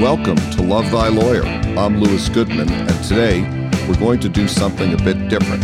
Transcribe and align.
Welcome 0.00 0.36
to 0.52 0.62
Love 0.62 0.88
Thy 0.92 1.08
Lawyer. 1.08 1.42
I'm 1.76 2.00
Lewis 2.00 2.28
Goodman, 2.28 2.70
and 2.70 3.04
today 3.04 3.42
we're 3.88 3.98
going 3.98 4.20
to 4.20 4.28
do 4.28 4.46
something 4.46 4.94
a 4.94 4.96
bit 4.96 5.28
different, 5.28 5.60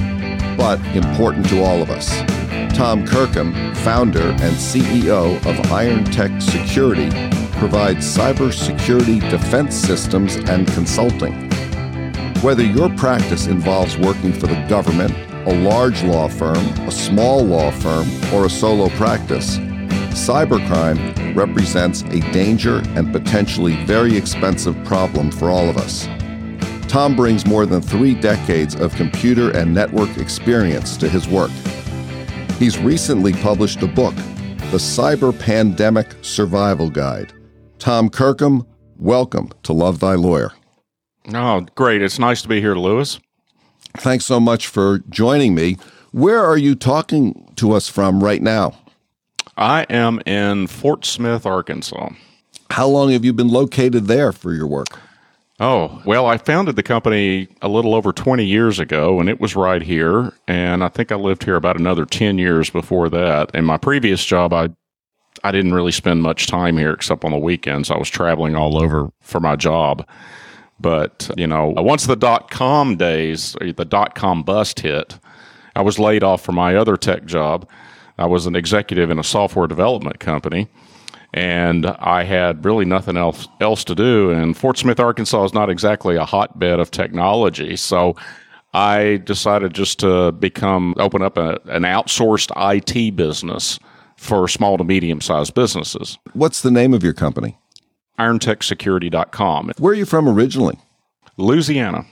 but 0.59 0.85
important 0.87 1.49
to 1.51 1.63
all 1.63 1.81
of 1.81 1.89
us. 1.89 2.09
Tom 2.77 3.07
Kirkham, 3.07 3.55
founder 3.77 4.31
and 4.31 4.57
CEO 4.57 5.37
of 5.47 5.71
Iron 5.71 6.05
Tech 6.07 6.43
Security, 6.43 7.11
provides 7.59 8.05
cybersecurity 8.05 9.21
defense 9.31 9.77
systems 9.77 10.35
and 10.35 10.67
consulting. 10.67 11.49
Whether 12.41 12.65
your 12.65 12.91
practice 12.97 13.47
involves 13.47 13.97
working 13.97 14.33
for 14.33 14.49
the 14.49 14.67
government, 14.69 15.15
a 15.47 15.55
large 15.63 16.03
law 16.03 16.27
firm, 16.27 16.67
a 16.89 16.91
small 16.91 17.45
law 17.45 17.71
firm, 17.71 18.09
or 18.35 18.47
a 18.47 18.51
solo 18.51 18.89
practice, 18.97 19.59
cybercrime 20.15 21.37
represents 21.37 22.03
a 22.03 22.21
danger 22.33 22.83
and 22.97 23.13
potentially 23.13 23.77
very 23.85 24.17
expensive 24.17 24.77
problem 24.85 25.31
for 25.31 25.51
all 25.51 25.69
of 25.69 25.77
us. 25.77 26.07
Tom 26.89 27.17
brings 27.17 27.45
more 27.47 27.67
than 27.67 27.83
three 27.83 28.15
decades 28.15 28.77
of 28.77 28.95
computer 28.95 29.51
and 29.51 29.75
network 29.75 30.17
experience 30.17 30.97
to 30.97 31.09
his 31.09 31.27
work. 31.29 31.51
He's 32.59 32.79
recently 32.79 33.33
published 33.33 33.83
a 33.83 33.89
book, 33.89 34.15
The 34.71 34.79
Cyber 34.79 35.37
Pandemic 35.39 36.15
Survival 36.23 36.89
Guide. 36.89 37.33
Tom 37.79 38.09
Kirkham, 38.09 38.65
welcome 38.97 39.51
to 39.65 39.73
Love 39.73 39.99
Thy 39.99 40.15
Lawyer. 40.15 40.53
Oh, 41.35 41.67
great. 41.75 42.01
It's 42.01 42.19
nice 42.19 42.43
to 42.43 42.49
be 42.49 42.61
here, 42.61 42.77
Lewis. 42.77 43.19
Thanks 43.97 44.25
so 44.25 44.39
much 44.39 44.69
for 44.69 45.01
joining 45.11 45.55
me. 45.55 45.77
Where 46.13 46.45
are 46.45 46.57
you 46.57 46.77
talking 46.77 47.53
to 47.57 47.73
us 47.73 47.89
from 47.89 48.23
right 48.23 48.41
now? 48.41 48.79
I 49.57 49.83
am 49.89 50.21
in 50.27 50.67
Fort 50.67 51.05
Smith, 51.05 51.47
Arkansas. 51.47 52.11
How 52.71 52.87
long 52.89 53.11
have 53.13 53.25
you 53.25 53.33
been 53.33 53.49
located 53.49 54.07
there 54.07 54.33
for 54.33 54.53
your 54.53 54.67
work? 54.67 54.99
Oh, 55.61 56.03
well, 56.05 56.27
I 56.27 56.39
founded 56.39 56.75
the 56.75 56.83
company 56.83 57.47
a 57.63 57.69
little 57.69 57.95
over 57.95 58.13
20 58.13 58.45
years 58.45 58.81
ago, 58.81 59.21
and 59.21 59.29
it 59.29 59.41
was 59.41 59.55
right 59.55 59.83
here. 59.83 60.33
And 60.49 60.83
I 60.83 60.89
think 60.89 61.13
I 61.13 61.15
lived 61.15 61.45
here 61.45 61.55
about 61.55 61.79
another 61.79 62.05
10 62.05 62.39
years 62.39 62.71
before 62.71 63.09
that. 63.11 63.55
In 63.55 63.65
my 63.65 63.79
previous 63.79 64.25
job, 64.25 64.53
I 64.53 64.71
I 65.43 65.51
didn't 65.51 65.75
really 65.75 65.93
spend 65.93 66.23
much 66.23 66.47
time 66.47 66.79
here 66.79 66.93
except 66.93 67.25
on 67.25 67.33
the 67.33 67.39
weekends. 67.39 67.91
I 67.91 67.99
was 67.99 68.09
traveling 68.09 68.57
all 68.57 68.83
over 68.83 69.11
for 69.21 69.41
my 69.41 69.57
job. 69.57 70.09
But, 70.81 71.31
you 71.37 71.47
know, 71.47 71.75
once 71.77 72.07
the 72.07 72.17
dot 72.17 72.51
com 72.51 72.97
days, 72.97 73.55
the 73.61 73.85
dot 73.85 74.15
com 74.15 74.43
bust 74.43 74.81
hit, 74.81 75.19
I 75.77 75.83
was 75.83 75.99
laid 75.99 76.25
off 76.25 76.43
from 76.43 76.55
my 76.55 76.77
other 76.77 76.97
tech 76.97 77.27
job. 77.27 77.69
I 78.19 78.27
was 78.27 78.47
an 78.47 78.57
executive 78.57 79.11
in 79.11 79.19
a 79.19 79.25
software 79.25 79.67
development 79.67 80.21
company 80.21 80.69
and 81.35 81.87
I 81.87 82.23
had 82.23 82.65
really 82.65 82.85
nothing 82.85 83.17
else 83.17 83.49
else 83.61 83.83
to 83.85 83.95
do. 83.95 84.31
And 84.31 84.57
Fort 84.57 84.79
Smith, 84.79 85.01
Arkansas, 85.01 85.45
is 85.45 85.53
not 85.53 85.69
exactly 85.69 86.17
a 86.17 86.25
hotbed 86.25 86.79
of 86.79 86.93
technology, 86.93 87.77
so 87.77 88.15
I 88.73 89.21
decided 89.25 89.75
just 89.75 89.99
to 90.01 90.33
become 90.33 90.95
open 90.99 91.23
up 91.23 91.37
a, 91.37 91.61
an 91.67 91.83
outsourced 91.83 92.51
IT 92.57 93.17
business 93.17 93.79
for 94.17 94.47
small 94.47 94.79
to 94.79 94.85
medium 94.85 95.21
sized 95.21 95.55
businesses. 95.55 96.19
What's 96.33 96.63
the 96.63 96.71
name 96.71 96.95
of 96.95 97.03
your 97.03 97.13
company? 97.13 97.59
IronTechSecurity.com. 98.19 99.73
Where 99.79 99.93
are 99.93 99.97
you 99.97 100.07
from 100.07 100.29
originally? 100.29 100.79
Louisiana. 101.37 102.07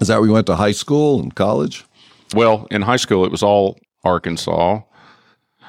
Is 0.00 0.08
that 0.08 0.18
where 0.18 0.26
you 0.26 0.32
went 0.32 0.46
to 0.48 0.56
high 0.56 0.72
school 0.72 1.20
and 1.20 1.32
college? 1.34 1.84
Well, 2.34 2.66
in 2.72 2.82
high 2.82 2.96
school, 2.96 3.24
it 3.24 3.30
was 3.30 3.42
all 3.42 3.78
Arkansas. 4.04 4.80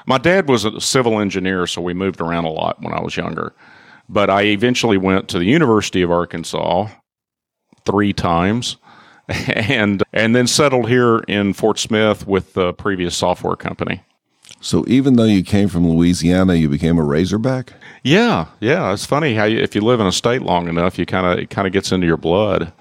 My 0.06 0.18
dad 0.18 0.48
was 0.48 0.64
a 0.64 0.80
civil 0.80 1.20
engineer, 1.20 1.66
so 1.66 1.80
we 1.80 1.94
moved 1.94 2.20
around 2.20 2.44
a 2.44 2.50
lot 2.50 2.80
when 2.82 2.92
I 2.92 3.00
was 3.00 3.16
younger. 3.16 3.52
But 4.08 4.30
I 4.30 4.42
eventually 4.42 4.96
went 4.96 5.28
to 5.28 5.38
the 5.38 5.44
University 5.44 6.02
of 6.02 6.10
Arkansas 6.10 6.88
three 7.84 8.12
times 8.12 8.76
and 9.28 10.02
and 10.12 10.34
then 10.34 10.46
settled 10.46 10.88
here 10.88 11.18
in 11.28 11.52
Fort 11.52 11.78
Smith 11.78 12.26
with 12.26 12.54
the 12.54 12.72
previous 12.72 13.16
software 13.16 13.56
company. 13.56 14.02
So 14.60 14.84
even 14.88 15.16
though 15.16 15.24
you 15.24 15.42
came 15.42 15.68
from 15.68 15.88
Louisiana, 15.88 16.54
you 16.54 16.68
became 16.68 16.98
a 16.98 17.04
Razorback? 17.04 17.72
Yeah, 18.02 18.46
yeah. 18.60 18.92
It's 18.92 19.06
funny 19.06 19.34
how 19.34 19.44
you, 19.44 19.58
if 19.58 19.74
you 19.74 19.80
live 19.80 20.00
in 20.00 20.06
a 20.06 20.12
state 20.12 20.42
long 20.42 20.68
enough, 20.68 20.98
you 20.98 21.06
kind 21.06 21.26
of 21.26 21.38
it 21.38 21.50
kind 21.50 21.66
of 21.66 21.72
gets 21.72 21.92
into 21.92 22.06
your 22.06 22.16
blood. 22.16 22.72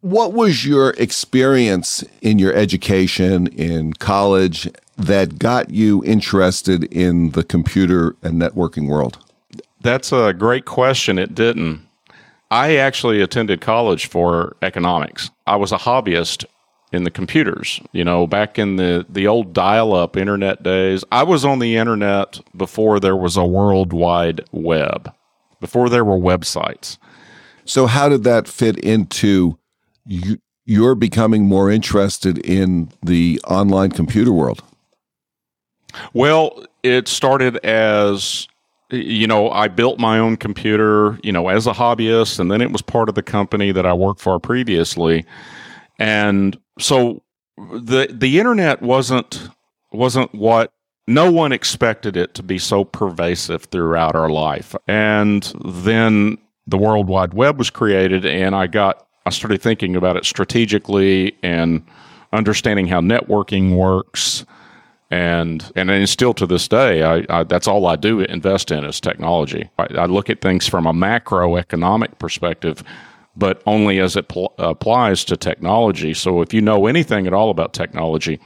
What 0.00 0.34
was 0.34 0.66
your 0.66 0.90
experience 0.98 2.04
in 2.20 2.38
your 2.38 2.52
education 2.52 3.46
in 3.48 3.94
college 3.94 4.68
that 4.96 5.38
got 5.38 5.70
you 5.70 6.02
interested 6.04 6.84
in 6.84 7.30
the 7.30 7.44
computer 7.44 8.16
and 8.22 8.40
networking 8.40 8.88
world? 8.88 9.18
That's 9.80 10.12
a 10.12 10.32
great 10.32 10.64
question. 10.64 11.18
It 11.18 11.34
didn't. 11.34 11.86
I 12.50 12.76
actually 12.76 13.20
attended 13.20 13.60
college 13.60 14.06
for 14.06 14.56
economics. 14.62 15.30
I 15.46 15.56
was 15.56 15.72
a 15.72 15.78
hobbyist 15.78 16.44
in 16.92 17.04
the 17.04 17.10
computers. 17.10 17.80
You 17.92 18.04
know, 18.04 18.26
back 18.26 18.58
in 18.58 18.76
the, 18.76 19.04
the 19.08 19.26
old 19.26 19.52
dial 19.52 19.94
up 19.94 20.16
internet 20.16 20.62
days, 20.62 21.04
I 21.12 21.24
was 21.24 21.44
on 21.44 21.58
the 21.58 21.76
internet 21.76 22.40
before 22.56 23.00
there 23.00 23.16
was 23.16 23.36
a 23.36 23.44
world 23.44 23.92
wide 23.92 24.42
web, 24.52 25.12
before 25.60 25.88
there 25.88 26.04
were 26.04 26.18
websites. 26.18 26.98
So, 27.64 27.86
how 27.86 28.08
did 28.08 28.22
that 28.24 28.46
fit 28.46 28.78
into 28.78 29.58
you, 30.06 30.38
you're 30.64 30.94
becoming 30.94 31.46
more 31.46 31.70
interested 31.70 32.38
in 32.38 32.90
the 33.02 33.40
online 33.46 33.90
computer 33.90 34.32
world? 34.32 34.62
Well, 36.12 36.64
it 36.82 37.08
started 37.08 37.56
as 37.58 38.48
you 38.90 39.26
know, 39.26 39.50
I 39.50 39.68
built 39.68 39.98
my 39.98 40.18
own 40.18 40.36
computer, 40.36 41.18
you 41.22 41.32
know, 41.32 41.48
as 41.48 41.66
a 41.66 41.72
hobbyist, 41.72 42.38
and 42.38 42.50
then 42.50 42.60
it 42.60 42.70
was 42.70 42.82
part 42.82 43.08
of 43.08 43.16
the 43.16 43.22
company 43.22 43.72
that 43.72 43.84
I 43.84 43.92
worked 43.92 44.20
for 44.20 44.38
previously. 44.38 45.24
And 45.98 46.56
so 46.78 47.22
the 47.56 48.08
the 48.10 48.38
internet 48.38 48.82
wasn't 48.82 49.48
wasn't 49.92 50.32
what 50.34 50.72
no 51.08 51.30
one 51.30 51.52
expected 51.52 52.16
it 52.16 52.34
to 52.34 52.42
be 52.42 52.58
so 52.58 52.84
pervasive 52.84 53.64
throughout 53.64 54.14
our 54.14 54.28
life. 54.28 54.74
And 54.86 55.52
then 55.64 56.38
the 56.66 56.78
World 56.78 57.08
Wide 57.08 57.34
Web 57.34 57.58
was 57.58 57.70
created 57.70 58.26
and 58.26 58.54
I 58.54 58.66
got 58.66 59.06
I 59.24 59.30
started 59.30 59.62
thinking 59.62 59.96
about 59.96 60.16
it 60.16 60.24
strategically 60.24 61.36
and 61.42 61.84
understanding 62.32 62.86
how 62.86 63.00
networking 63.00 63.76
works 63.76 64.44
and 65.10 65.70
and, 65.76 66.08
still 66.08 66.34
to 66.34 66.46
this 66.46 66.66
day, 66.66 67.02
I, 67.02 67.24
I, 67.30 67.44
that's 67.44 67.68
all 67.68 67.86
I 67.86 67.96
do 67.96 68.20
invest 68.20 68.70
in 68.70 68.84
is 68.84 69.00
technology. 69.00 69.70
I, 69.78 69.86
I, 69.98 70.06
look 70.06 70.28
at 70.28 70.40
things 70.40 70.66
from 70.66 70.86
a 70.86 70.92
macroeconomic 70.92 72.18
perspective, 72.18 72.82
but 73.36 73.62
only 73.66 74.00
as 74.00 74.16
it 74.16 74.28
pl- 74.28 74.52
applies 74.58 75.24
to 75.26 75.36
technology. 75.36 76.12
So 76.12 76.42
if 76.42 76.52
you 76.52 76.60
know 76.60 76.86
anything 76.86 77.26
at 77.28 77.32
all 77.32 77.50
about 77.50 77.72
technology, 77.72 78.40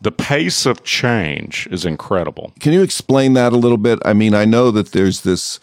the 0.00 0.10
pace 0.10 0.66
of 0.66 0.82
change 0.82 1.68
is 1.70 1.84
incredible. 1.84 2.52
Can 2.58 2.72
you 2.72 2.82
explain 2.82 3.34
that 3.34 3.52
a 3.52 3.56
little 3.56 3.78
bit? 3.78 4.00
I 4.04 4.14
mean, 4.14 4.34
I 4.34 4.44
know 4.44 4.72
that 4.72 4.92
there's 4.92 5.22
this 5.22 5.60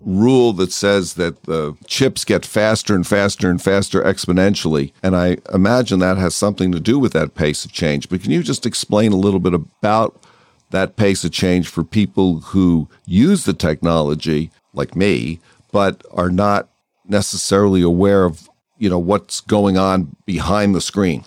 rule 0.00 0.52
that 0.54 0.72
says 0.72 1.14
that 1.14 1.44
the 1.44 1.76
chips 1.86 2.24
get 2.24 2.44
faster 2.44 2.94
and 2.94 3.06
faster 3.06 3.50
and 3.50 3.60
faster 3.60 4.02
exponentially. 4.02 4.92
And 5.02 5.16
I 5.16 5.38
imagine 5.52 5.98
that 6.00 6.18
has 6.18 6.36
something 6.36 6.72
to 6.72 6.80
do 6.80 6.98
with 6.98 7.12
that 7.12 7.34
pace 7.34 7.64
of 7.64 7.72
change. 7.72 8.08
But 8.08 8.22
can 8.22 8.30
you 8.30 8.42
just 8.42 8.66
explain 8.66 9.12
a 9.12 9.16
little 9.16 9.40
bit 9.40 9.54
about 9.54 10.22
that 10.70 10.96
pace 10.96 11.24
of 11.24 11.32
change 11.32 11.68
for 11.68 11.84
people 11.84 12.40
who 12.40 12.88
use 13.06 13.44
the 13.44 13.52
technology, 13.52 14.50
like 14.72 14.96
me, 14.96 15.40
but 15.72 16.04
are 16.10 16.30
not 16.30 16.68
necessarily 17.06 17.82
aware 17.82 18.24
of 18.24 18.48
you 18.78 18.90
know 18.90 18.98
what's 18.98 19.40
going 19.40 19.78
on 19.78 20.16
behind 20.26 20.74
the 20.74 20.80
screen? 20.80 21.24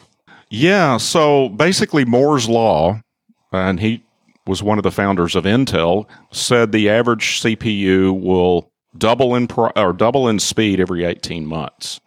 Yeah, 0.50 0.98
so 0.98 1.50
basically 1.50 2.06
Moore's 2.06 2.50
law, 2.50 3.02
and 3.52 3.80
he 3.80 4.04
was 4.50 4.64
one 4.64 4.80
of 4.80 4.84
the 4.84 4.92
founders 4.92 5.36
of 5.36 5.44
Intel, 5.46 6.08
said 6.32 6.72
the 6.72 6.90
average 6.90 7.40
CPU 7.42 8.20
will 8.20 8.72
double 8.98 9.36
in 9.36 9.48
pro- 9.48 9.72
or 9.76 9.94
double 9.94 10.28
in 10.28 10.40
speed 10.40 10.80
every 10.80 11.06
18 11.06 11.46
months. 11.46 12.02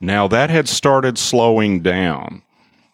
Now 0.00 0.26
that 0.28 0.50
had 0.50 0.68
started 0.68 1.16
slowing 1.16 1.80
down. 1.80 2.42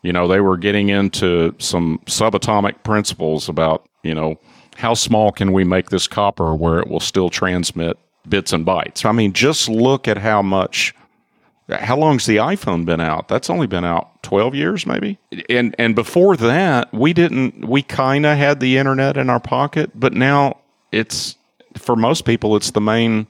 You 0.03 0.13
know, 0.13 0.29
they 0.29 0.41
were 0.41 0.57
getting 0.57 0.89
into 0.89 1.55
some 1.59 2.01
subatomic 2.07 2.83
principles 2.85 3.49
about, 3.49 3.87
you 4.03 4.15
know, 4.15 4.39
how 4.77 4.95
small 4.95 5.33
can 5.33 5.53
we 5.53 5.65
make 5.65 5.91
this 5.91 6.07
copper 6.07 6.55
where 6.55 6.79
it 6.79 6.89
will 6.89 7.01
still 7.01 7.29
transmit 7.29 7.99
bits 8.29 8.53
and 8.53 8.65
bytes? 8.65 9.05
I 9.05 9.13
mean, 9.13 9.33
just 9.33 9.69
look 9.69 10.07
at 10.07 10.19
how 10.19 10.41
much 10.43 10.95
how 11.71 11.97
long's 11.97 12.27
the 12.27 12.37
iPhone 12.37 12.85
been 12.85 13.01
out? 13.01 13.29
That's 13.29 13.49
only 13.49 13.67
been 13.67 13.85
out 13.85 14.10
12 14.23 14.55
years 14.55 14.87
maybe. 14.87 15.19
And 15.49 15.75
and 15.79 15.95
before 15.95 16.37
that, 16.37 16.93
we 16.93 17.13
didn't 17.13 17.67
we 17.67 17.83
kind 17.83 18.27
of 18.27 18.37
had 18.37 18.61
the 18.61 18.79
internet 18.79 19.17
in 19.17 19.31
our 19.31 19.41
pocket, 19.41 19.91
but 19.95 20.13
now 20.13 20.59
it's 20.93 21.37
for 21.77 21.97
most 21.97 22.25
people 22.25 22.57
it's 22.57 22.73
the 22.73 22.81
main 22.81 23.27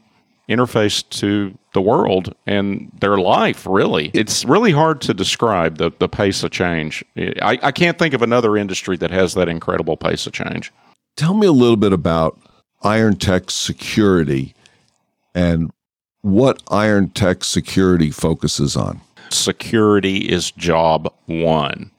interface 0.48 1.08
to 1.10 1.56
the 1.75 1.81
world 1.81 2.34
and 2.44 2.90
their 3.00 3.19
life 3.19 3.64
really 3.69 4.10
it's 4.14 4.44
really 4.44 4.72
hard 4.72 5.00
to 5.00 5.14
describe 5.14 5.78
the, 5.78 5.92
the 6.00 6.08
pace 6.08 6.42
of 6.42 6.50
change 6.50 7.04
I, 7.16 7.56
I 7.62 7.70
can't 7.70 7.96
think 7.96 8.14
of 8.14 8.22
another 8.22 8.56
industry 8.56 8.96
that 8.96 9.12
has 9.12 9.34
that 9.34 9.48
incredible 9.48 9.96
pace 9.96 10.26
of 10.26 10.32
change 10.32 10.72
tell 11.16 11.34
me 11.34 11.46
a 11.46 11.52
little 11.52 11.76
bit 11.76 11.92
about 11.92 12.40
iron 12.82 13.14
tech 13.14 13.48
security 13.48 14.54
and 15.34 15.70
what 16.22 16.62
Iron 16.70 17.10
Tech 17.10 17.44
security 17.44 18.10
focuses 18.10 18.76
on. 18.76 19.00
Security 19.31 20.19
is 20.19 20.50
job 20.50 21.12
one. 21.27 21.91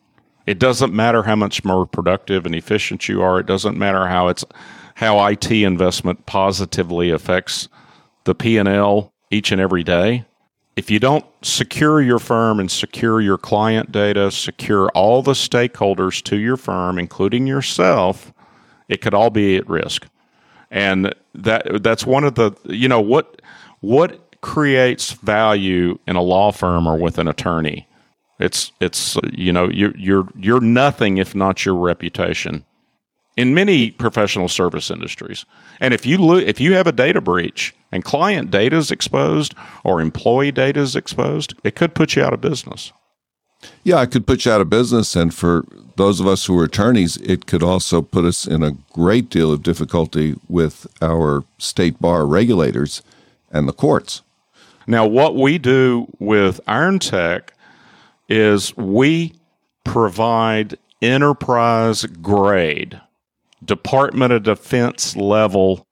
It 0.46 0.60
doesn't 0.60 0.94
matter 0.94 1.24
how 1.24 1.36
much 1.36 1.64
more 1.64 1.86
productive 1.86 2.46
and 2.46 2.56
efficient 2.56 3.08
you 3.08 3.22
are. 3.22 3.40
It 3.40 3.46
doesn't 3.46 3.78
matter 3.78 4.08
how 4.08 4.28
it's 4.28 4.44
how 4.96 5.26
IT 5.26 5.52
investment 5.52 6.26
positively 6.26 7.10
affects 7.10 7.70
the 8.26 8.36
P&L 8.36 9.12
each 9.32 9.52
and 9.52 9.62
every 9.62 9.84
day. 9.84 10.26
If 10.76 10.92
you 10.92 11.00
don't 11.00 11.26
secure 11.42 12.02
your 12.02 12.20
firm 12.20 12.60
and 12.60 12.70
secure 12.70 13.22
your 13.22 13.38
client 13.38 13.92
data, 13.92 14.30
secure 14.32 14.90
all 14.90 15.22
the 15.22 15.34
stakeholders 15.34 16.22
to 16.24 16.38
your 16.38 16.58
firm 16.58 17.00
including 17.00 17.48
yourself, 17.48 18.34
it 18.88 19.02
could 19.02 19.14
all 19.14 19.30
be 19.30 19.58
at 19.58 19.70
risk. 19.70 20.08
And 20.70 21.14
that 21.34 21.84
that's 21.84 22.06
one 22.06 22.24
of 22.24 22.36
the 22.36 22.52
you 22.66 22.88
know 22.88 23.02
what 23.02 23.42
what 23.80 24.31
creates 24.42 25.12
value 25.14 25.98
in 26.08 26.16
a 26.16 26.22
law 26.22 26.52
firm 26.52 26.88
or 26.88 26.98
with 26.98 27.18
an 27.18 27.28
attorney 27.28 27.88
it's 28.42 28.72
it's 28.82 29.18
you 29.32 29.54
know 29.54 29.70
you're 29.70 29.96
you're 29.96 30.28
you're 30.36 30.60
nothing 30.60 31.18
if 31.18 31.36
not 31.36 31.64
your 31.64 31.76
reputation 31.76 32.66
in 33.38 33.54
many 33.54 33.92
professional 33.92 34.50
service 34.50 34.92
industries. 34.92 35.46
And 35.80 35.94
if 35.94 36.06
you 36.06 36.18
lo- 36.18 36.38
if 36.38 36.60
you 36.60 36.74
have 36.74 36.88
a 36.88 36.92
data 36.92 37.22
breach 37.22 37.74
and 37.92 38.04
client 38.04 38.52
data 38.52 38.78
is 38.78 38.92
exposed 38.92 39.54
or 39.84 40.02
employee 40.02 40.52
data 40.52 40.80
is 40.80 40.96
exposed, 40.96 41.54
it 41.64 41.76
could 41.76 41.94
put 41.94 42.16
you 42.16 42.24
out 42.24 42.34
of 42.34 42.42
business. 42.42 42.92
Yeah, 43.84 44.02
it 44.02 44.12
could 44.12 44.26
put 44.26 44.46
you 44.46 44.52
out 44.52 44.62
of 44.62 44.72
business. 44.72 45.16
And 45.16 45.34
for 45.34 45.64
those 45.96 46.20
of 46.20 46.26
us 46.26 46.46
who 46.46 46.58
are 46.60 46.64
attorneys, 46.64 47.18
it 47.18 47.46
could 47.46 47.62
also 47.62 48.02
put 48.02 48.26
us 48.26 48.48
in 48.48 48.64
a 48.64 48.78
great 48.92 49.30
deal 49.30 49.52
of 49.52 49.62
difficulty 49.62 50.36
with 50.50 50.88
our 51.00 51.44
state 51.60 52.02
bar 52.02 52.26
regulators 52.26 53.04
and 53.52 53.68
the 53.68 53.74
courts. 53.74 54.24
Now, 54.92 55.06
what 55.06 55.38
we 55.38 55.58
do 55.58 56.08
with 56.20 56.60
Iron 56.68 57.00
Tech 57.00 57.54
is 58.28 58.76
we 58.76 59.34
provide 59.86 60.78
enterprise 61.02 62.04
grade 62.04 63.00
Department 63.64 64.34
of 64.34 64.44
Defense 64.44 65.16
level 65.16 65.88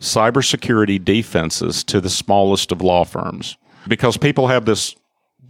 cybersecurity 0.00 1.04
defenses 1.04 1.82
to 1.82 2.00
the 2.00 2.08
smallest 2.08 2.70
of 2.70 2.80
law 2.80 3.02
firms 3.02 3.56
because 3.88 4.16
people 4.16 4.46
have 4.46 4.64
this 4.64 4.94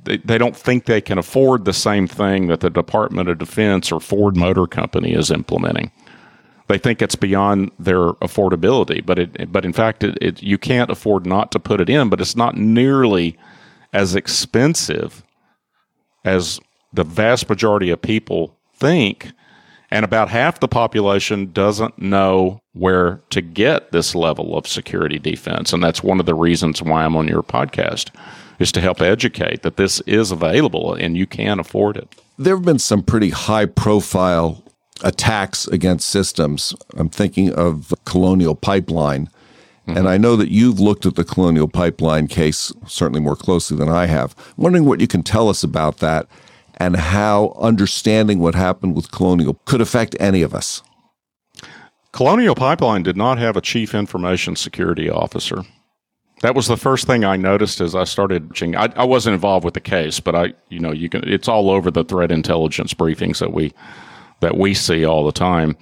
they, 0.04 0.16
they 0.16 0.38
don't 0.38 0.56
think 0.56 0.86
they 0.86 1.02
can 1.02 1.18
afford 1.18 1.66
the 1.66 1.74
same 1.74 2.06
thing 2.06 2.46
that 2.46 2.60
the 2.60 2.70
Department 2.70 3.28
of 3.28 3.36
Defense 3.36 3.92
or 3.92 4.00
Ford 4.00 4.38
Motor 4.38 4.66
Company 4.66 5.12
is 5.12 5.30
implementing. 5.30 5.92
They 6.66 6.78
think 6.78 7.02
it's 7.02 7.16
beyond 7.16 7.72
their 7.78 8.12
affordability, 8.14 9.04
but 9.04 9.18
it 9.18 9.52
but 9.52 9.64
in 9.64 9.72
fact 9.72 10.02
it, 10.02 10.16
it 10.20 10.42
you 10.42 10.56
can't 10.56 10.90
afford 10.90 11.26
not 11.26 11.52
to 11.52 11.58
put 11.58 11.80
it 11.80 11.90
in, 11.90 12.08
but 12.08 12.20
it's 12.20 12.36
not 12.36 12.56
nearly 12.56 13.36
as 13.92 14.14
expensive 14.14 15.22
as 16.24 16.58
the 16.92 17.04
vast 17.04 17.48
majority 17.48 17.90
of 17.90 18.00
people 18.00 18.56
think. 18.74 19.32
And 19.90 20.04
about 20.04 20.30
half 20.30 20.58
the 20.58 20.66
population 20.66 21.52
doesn't 21.52 21.98
know 21.98 22.60
where 22.72 23.20
to 23.30 23.40
get 23.40 23.92
this 23.92 24.14
level 24.14 24.56
of 24.56 24.66
security 24.66 25.18
defense. 25.18 25.72
And 25.72 25.82
that's 25.82 26.02
one 26.02 26.18
of 26.18 26.26
the 26.26 26.34
reasons 26.34 26.82
why 26.82 27.04
I'm 27.04 27.14
on 27.14 27.28
your 27.28 27.42
podcast 27.42 28.10
is 28.58 28.72
to 28.72 28.80
help 28.80 29.00
educate 29.00 29.62
that 29.62 29.76
this 29.76 30.00
is 30.00 30.30
available 30.30 30.94
and 30.94 31.16
you 31.16 31.26
can 31.26 31.60
afford 31.60 31.96
it. 31.96 32.08
There 32.38 32.56
have 32.56 32.64
been 32.64 32.80
some 32.80 33.02
pretty 33.02 33.30
high 33.30 33.66
profile 33.66 34.63
attacks 35.02 35.66
against 35.66 36.08
systems. 36.08 36.74
I'm 36.96 37.08
thinking 37.08 37.52
of 37.52 37.92
Colonial 38.04 38.54
Pipeline. 38.54 39.28
Mm-hmm. 39.86 39.98
And 39.98 40.08
I 40.08 40.16
know 40.16 40.36
that 40.36 40.50
you've 40.50 40.80
looked 40.80 41.04
at 41.04 41.14
the 41.14 41.24
Colonial 41.24 41.68
Pipeline 41.68 42.26
case 42.26 42.72
certainly 42.86 43.20
more 43.20 43.36
closely 43.36 43.76
than 43.76 43.88
I 43.88 44.06
have. 44.06 44.34
I'm 44.56 44.64
wondering 44.64 44.84
what 44.86 45.00
you 45.00 45.06
can 45.06 45.22
tell 45.22 45.48
us 45.48 45.62
about 45.62 45.98
that 45.98 46.26
and 46.78 46.96
how 46.96 47.54
understanding 47.58 48.38
what 48.38 48.54
happened 48.54 48.96
with 48.96 49.12
Colonial 49.12 49.60
could 49.64 49.80
affect 49.80 50.16
any 50.18 50.42
of 50.42 50.54
us. 50.54 50.82
Colonial 52.12 52.54
Pipeline 52.54 53.02
did 53.02 53.16
not 53.16 53.38
have 53.38 53.56
a 53.56 53.60
chief 53.60 53.94
information 53.94 54.56
security 54.56 55.10
officer. 55.10 55.64
That 56.42 56.54
was 56.54 56.66
the 56.66 56.76
first 56.76 57.06
thing 57.06 57.24
I 57.24 57.36
noticed 57.36 57.80
as 57.80 57.94
I 57.94 58.04
started. 58.04 58.52
I, 58.76 58.92
I 58.96 59.04
wasn't 59.04 59.34
involved 59.34 59.64
with 59.64 59.74
the 59.74 59.80
case, 59.80 60.20
but 60.20 60.34
I, 60.34 60.52
you 60.68 60.78
know, 60.78 60.92
you 60.92 61.08
can. 61.08 61.26
It's 61.28 61.48
all 61.48 61.70
over 61.70 61.90
the 61.90 62.04
threat 62.04 62.30
intelligence 62.30 62.92
briefings 62.94 63.38
that 63.38 63.52
we 63.52 63.72
that 64.40 64.56
we 64.56 64.74
see 64.74 65.04
all 65.04 65.24
the 65.24 65.32
time. 65.32 65.76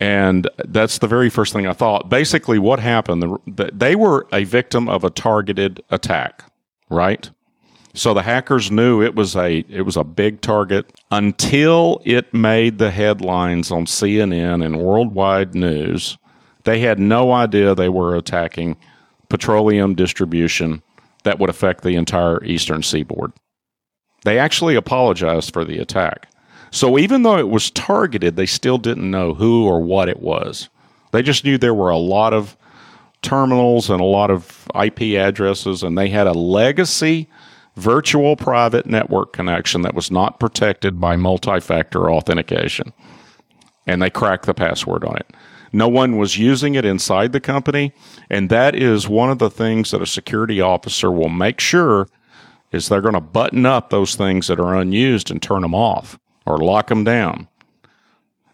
And 0.00 0.48
that's 0.66 0.98
the 0.98 1.06
very 1.06 1.28
first 1.28 1.52
thing 1.52 1.66
I 1.66 1.74
thought. 1.74 2.08
Basically, 2.08 2.58
what 2.58 2.80
happened, 2.80 3.22
the, 3.46 3.70
they 3.72 3.94
were 3.94 4.26
a 4.32 4.44
victim 4.44 4.88
of 4.88 5.04
a 5.04 5.10
targeted 5.10 5.82
attack, 5.90 6.44
right? 6.88 7.30
So 7.92 8.14
the 8.14 8.22
hackers 8.22 8.70
knew 8.70 9.02
it 9.02 9.14
was 9.14 9.34
a 9.36 9.64
it 9.68 9.82
was 9.82 9.96
a 9.96 10.04
big 10.04 10.40
target 10.40 10.92
until 11.10 12.00
it 12.04 12.32
made 12.32 12.78
the 12.78 12.90
headlines 12.90 13.70
on 13.70 13.86
CNN 13.86 14.64
and 14.64 14.80
worldwide 14.80 15.54
news. 15.54 16.16
They 16.64 16.80
had 16.80 16.98
no 16.98 17.32
idea 17.32 17.74
they 17.74 17.88
were 17.88 18.14
attacking 18.14 18.76
petroleum 19.28 19.94
distribution 19.94 20.82
that 21.24 21.38
would 21.38 21.50
affect 21.50 21.82
the 21.82 21.96
entire 21.96 22.42
eastern 22.44 22.82
seaboard. 22.82 23.32
They 24.24 24.38
actually 24.38 24.76
apologized 24.76 25.52
for 25.52 25.64
the 25.64 25.78
attack. 25.78 26.28
So 26.70 26.98
even 26.98 27.22
though 27.22 27.38
it 27.38 27.48
was 27.48 27.70
targeted, 27.70 28.36
they 28.36 28.46
still 28.46 28.78
didn't 28.78 29.10
know 29.10 29.34
who 29.34 29.66
or 29.66 29.80
what 29.80 30.08
it 30.08 30.20
was. 30.20 30.68
They 31.12 31.22
just 31.22 31.44
knew 31.44 31.58
there 31.58 31.74
were 31.74 31.90
a 31.90 31.98
lot 31.98 32.32
of 32.32 32.56
terminals 33.22 33.90
and 33.90 34.00
a 34.00 34.04
lot 34.04 34.30
of 34.30 34.68
IP 34.80 35.16
addresses, 35.18 35.82
and 35.82 35.98
they 35.98 36.08
had 36.08 36.26
a 36.26 36.32
legacy 36.32 37.28
virtual 37.76 38.36
private 38.36 38.86
network 38.86 39.32
connection 39.32 39.82
that 39.82 39.94
was 39.94 40.10
not 40.10 40.40
protected 40.40 41.00
by 41.00 41.16
multi 41.16 41.60
factor 41.60 42.10
authentication. 42.10 42.92
And 43.86 44.00
they 44.00 44.10
cracked 44.10 44.46
the 44.46 44.54
password 44.54 45.04
on 45.04 45.16
it. 45.16 45.30
No 45.72 45.88
one 45.88 46.16
was 46.16 46.38
using 46.38 46.74
it 46.74 46.84
inside 46.84 47.32
the 47.32 47.40
company. 47.40 47.92
And 48.28 48.50
that 48.50 48.74
is 48.74 49.08
one 49.08 49.30
of 49.30 49.38
the 49.38 49.50
things 49.50 49.90
that 49.90 50.02
a 50.02 50.06
security 50.06 50.60
officer 50.60 51.10
will 51.10 51.28
make 51.28 51.60
sure 51.60 52.08
is 52.72 52.88
they're 52.88 53.00
going 53.00 53.14
to 53.14 53.20
button 53.20 53.66
up 53.66 53.90
those 53.90 54.14
things 54.14 54.46
that 54.48 54.60
are 54.60 54.76
unused 54.76 55.30
and 55.30 55.42
turn 55.42 55.62
them 55.62 55.74
off 55.74 56.18
or 56.50 56.58
lock 56.58 56.88
them 56.88 57.04
down. 57.04 57.48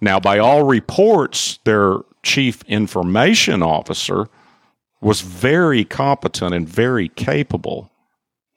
Now, 0.00 0.20
by 0.20 0.38
all 0.38 0.64
reports, 0.64 1.58
their 1.64 1.98
chief 2.22 2.62
information 2.64 3.62
officer 3.62 4.26
was 5.00 5.20
very 5.20 5.84
competent 5.84 6.54
and 6.54 6.68
very 6.68 7.08
capable, 7.08 7.90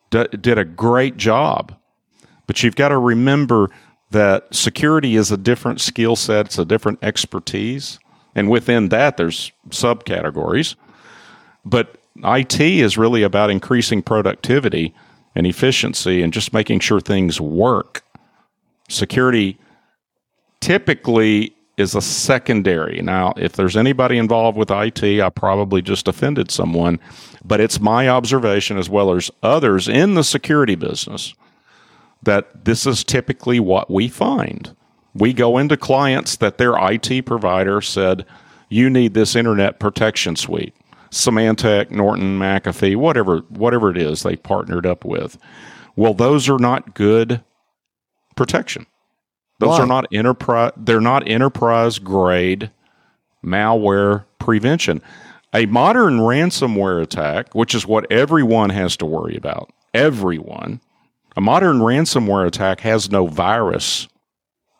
D- 0.10 0.25
did 0.42 0.58
a 0.58 0.66
great 0.66 1.18
job. 1.18 1.75
But 2.48 2.63
you've 2.63 2.75
got 2.75 2.90
to 2.90 2.98
remember 2.98 3.70
that 4.12 4.54
security 4.54 5.16
is 5.16 5.32
a 5.32 5.38
different 5.38 5.80
skill 5.80 6.16
set, 6.16 6.48
it's 6.48 6.58
a 6.58 6.66
different 6.66 7.00
expertise. 7.04 8.00
And 8.34 8.50
within 8.50 8.90
that, 8.90 9.18
there's 9.18 9.52
subcategories. 9.70 10.75
But 11.63 11.96
IT 12.24 12.60
is 12.60 12.98
really 12.98 13.24
about 13.24 13.50
increasing 13.50 14.02
productivity 14.02 14.94
and 15.36 15.46
efficiency 15.46 16.22
and 16.22 16.34
just 16.34 16.54
making 16.54 16.80
sure 16.80 17.00
things 17.00 17.40
work 17.40 18.04
security 18.89 19.58
typically 20.60 21.55
is 21.77 21.96
a 21.96 22.01
secondary. 22.01 23.01
Now, 23.01 23.34
if 23.38 23.53
there's 23.53 23.77
anybody 23.77 24.17
involved 24.17 24.58
with 24.58 24.69
IT, 24.69 25.03
I 25.22 25.29
probably 25.29 25.81
just 25.81 26.10
offended 26.10 26.51
someone, 26.51 27.00
but 27.43 27.62
it's 27.62 27.79
my 27.79 28.10
observation 28.10 28.77
as 28.77 28.89
well 28.89 29.15
as 29.15 29.31
others 29.41 29.88
in 29.88 30.15
the 30.15 30.24
security 30.24 30.75
business 30.75 31.34
that 32.22 32.65
this 32.65 32.86
is 32.86 33.05
typically 33.05 33.62
what 33.62 33.89
we 33.89 34.10
find. 34.10 34.75
We 35.13 35.31
go 35.31 35.58
into 35.58 35.77
clients 35.77 36.36
that 36.38 36.58
their 36.58 36.74
IT 36.77 37.25
provider 37.25 37.79
said, 37.79 38.25
you 38.67 38.89
need 38.89 39.13
this 39.13 39.36
internet 39.36 39.79
protection 39.79 40.36
suite. 40.36 40.75
Symantec, 41.12 41.91
Norton, 41.91 42.38
McAfee, 42.38 42.96
whatever 42.96 43.39
whatever 43.50 43.89
it 43.89 43.98
is 43.98 44.22
they 44.22 44.36
partnered 44.36 44.86
up 44.86 45.03
with. 45.03 45.38
Well, 45.96 46.13
those 46.13 46.48
are 46.48 46.60
not 46.60 46.93
good 46.93 47.41
protection. 48.39 48.86
Those 49.60 49.72
Why? 49.72 49.79
are 49.81 49.86
not 49.86 50.08
enterprise. 50.13 50.72
They're 50.77 51.01
not 51.01 51.27
enterprise 51.27 52.00
grade 52.00 52.72
malware 53.46 54.24
prevention. 54.39 55.01
A 55.53 55.65
modern 55.65 56.19
ransomware 56.19 57.01
attack, 57.01 57.53
which 57.53 57.75
is 57.75 57.86
what 57.86 58.10
everyone 58.10 58.69
has 58.69 58.96
to 58.98 59.05
worry 59.05 59.36
about, 59.36 59.74
everyone, 59.93 60.79
a 61.36 61.41
modern 61.41 61.79
ransomware 61.79 62.48
attack 62.48 62.79
has 62.79 63.12
no 63.12 63.27
virus 63.27 64.08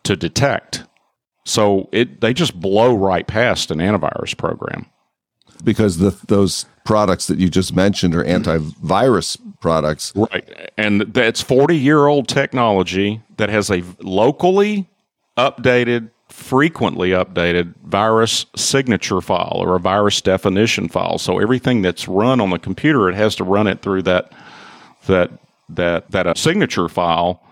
to 0.04 0.16
detect. 0.16 0.84
So 1.44 1.90
it 1.92 2.22
they 2.22 2.32
just 2.32 2.58
blow 2.58 2.94
right 2.94 3.26
past 3.26 3.70
an 3.70 3.78
antivirus 3.78 4.34
program. 4.38 4.86
Because 5.62 5.98
the, 5.98 6.10
those 6.26 6.66
products 6.84 7.26
that 7.26 7.38
you 7.38 7.48
just 7.48 7.74
mentioned 7.74 8.14
are 8.14 8.24
antivirus 8.24 9.38
products. 9.60 10.12
Right. 10.14 10.70
And 10.76 11.02
that's 11.02 11.42
40 11.42 11.76
year 11.76 12.06
old 12.06 12.28
technology 12.28 13.22
that 13.36 13.48
has 13.48 13.70
a 13.70 13.82
locally 14.00 14.88
updated 15.36 16.10
frequently 16.28 17.10
updated 17.10 17.74
virus 17.84 18.46
signature 18.54 19.20
file 19.20 19.56
or 19.56 19.76
a 19.76 19.80
virus 19.80 20.20
definition 20.20 20.88
file. 20.88 21.18
So 21.18 21.38
everything 21.38 21.82
that's 21.82 22.08
run 22.08 22.40
on 22.40 22.50
the 22.50 22.58
computer, 22.58 23.08
it 23.08 23.14
has 23.16 23.34
to 23.36 23.44
run 23.44 23.66
it 23.66 23.82
through 23.82 24.02
that 24.02 24.32
that 25.06 25.30
that 25.68 26.10
that 26.10 26.26
a 26.26 26.36
signature 26.36 26.88
file 26.88 27.42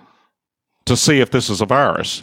to 0.87 0.97
see 0.97 1.21
if 1.21 1.31
this 1.31 1.51
is 1.51 1.61
a 1.61 1.67
virus. 1.67 2.23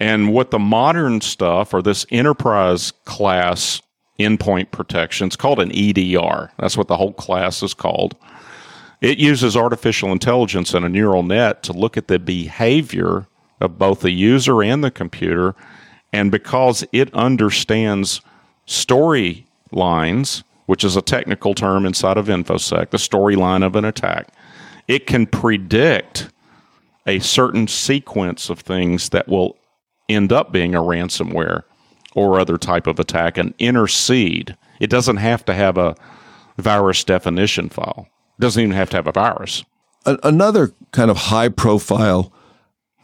And 0.00 0.32
what 0.32 0.50
the 0.50 0.58
modern 0.58 1.20
stuff 1.20 1.74
or 1.74 1.82
this 1.82 2.06
enterprise 2.10 2.92
class 3.04 3.82
endpoint 4.18 4.70
protection, 4.70 5.26
it's 5.26 5.36
called 5.36 5.60
an 5.60 5.72
EDR. 5.72 6.50
That's 6.58 6.76
what 6.76 6.88
the 6.88 6.96
whole 6.96 7.12
class 7.12 7.62
is 7.62 7.74
called. 7.74 8.16
It 9.00 9.18
uses 9.18 9.56
artificial 9.56 10.10
intelligence 10.10 10.74
and 10.74 10.84
a 10.84 10.88
neural 10.88 11.22
net 11.22 11.62
to 11.64 11.72
look 11.72 11.96
at 11.96 12.08
the 12.08 12.18
behavior 12.18 13.26
of 13.60 13.78
both 13.78 14.00
the 14.00 14.10
user 14.10 14.62
and 14.62 14.82
the 14.82 14.90
computer. 14.90 15.54
And 16.12 16.30
because 16.32 16.84
it 16.92 17.12
understands 17.14 18.20
storylines, 18.66 20.42
which 20.66 20.84
is 20.84 20.96
a 20.96 21.02
technical 21.02 21.54
term 21.54 21.86
inside 21.86 22.16
of 22.16 22.26
InfoSec, 22.26 22.90
the 22.90 22.98
storyline 22.98 23.64
of 23.64 23.76
an 23.76 23.84
attack, 23.84 24.28
it 24.88 25.06
can 25.06 25.26
predict 25.26 26.30
a 27.06 27.20
certain 27.20 27.68
sequence 27.68 28.50
of 28.50 28.60
things 28.60 29.10
that 29.10 29.28
will 29.28 29.56
end 30.08 30.32
up 30.32 30.52
being 30.52 30.74
a 30.74 30.80
ransomware 30.80 31.62
or 32.14 32.40
other 32.40 32.58
type 32.58 32.86
of 32.86 32.98
attack 32.98 33.38
and 33.38 33.54
intercede. 33.58 34.56
It 34.80 34.90
doesn't 34.90 35.16
have 35.16 35.44
to 35.46 35.54
have 35.54 35.76
a 35.76 35.96
virus 36.56 37.04
definition 37.04 37.68
file. 37.68 38.08
It 38.38 38.42
doesn't 38.42 38.62
even 38.62 38.76
have 38.76 38.90
to 38.90 38.96
have 38.96 39.06
a 39.06 39.12
virus. 39.12 39.64
Another 40.06 40.72
kind 40.92 41.10
of 41.10 41.16
high 41.16 41.48
profile 41.48 42.32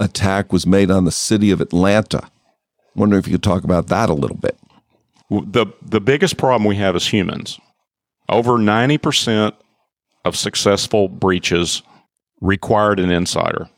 attack 0.01 0.53
was 0.53 0.67
made 0.67 0.91
on 0.91 1.05
the 1.05 1.13
city 1.13 1.51
of 1.51 1.61
Atlanta. 1.61 2.31
Wondering 2.95 3.21
if 3.21 3.27
you 3.27 3.35
could 3.35 3.43
talk 3.43 3.65
about 3.65 3.89
that 3.89 4.09
a 4.09 4.15
little 4.15 4.37
bit. 4.37 4.59
The 5.31 5.67
the 5.83 6.01
biggest 6.01 6.37
problem 6.37 6.69
we 6.69 6.77
have 6.77 6.95
is 6.95 7.09
humans. 7.09 7.59
Over 8.29 8.53
90% 8.53 9.53
of 10.25 10.37
successful 10.37 11.09
breaches 11.09 11.83
required 12.41 13.01
an 13.01 13.11
insider. 13.11 13.69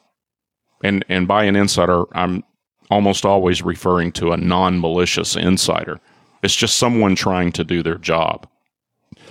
And 0.85 1.05
and 1.09 1.27
by 1.27 1.45
an 1.45 1.57
insider, 1.57 2.05
I'm 2.13 2.45
almost 2.91 3.25
always 3.25 3.63
referring 3.63 4.13
to 4.13 4.33
a 4.33 4.37
non-malicious 4.37 5.37
insider. 5.37 6.01
It's 6.43 6.55
just 6.55 6.79
someone 6.79 7.15
trying 7.17 7.53
to 7.53 7.65
do 7.65 7.83
their 7.83 7.99
job. 7.99 8.49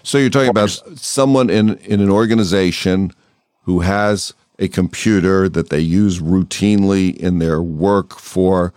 So 0.04 0.18
you're 0.18 0.30
talking 0.30 0.50
about 0.50 0.70
someone 0.70 1.50
in 1.50 1.78
in 1.80 2.00
an 2.02 2.10
organization 2.10 3.12
who 3.64 3.80
has 3.80 4.34
a 4.60 4.68
computer 4.68 5.50
that 5.50 5.70
they 5.70 5.80
use 5.80 6.20
routinely 6.20 7.16
in 7.18 7.40
their 7.40 7.62
work 7.62 8.20
for 8.20 8.74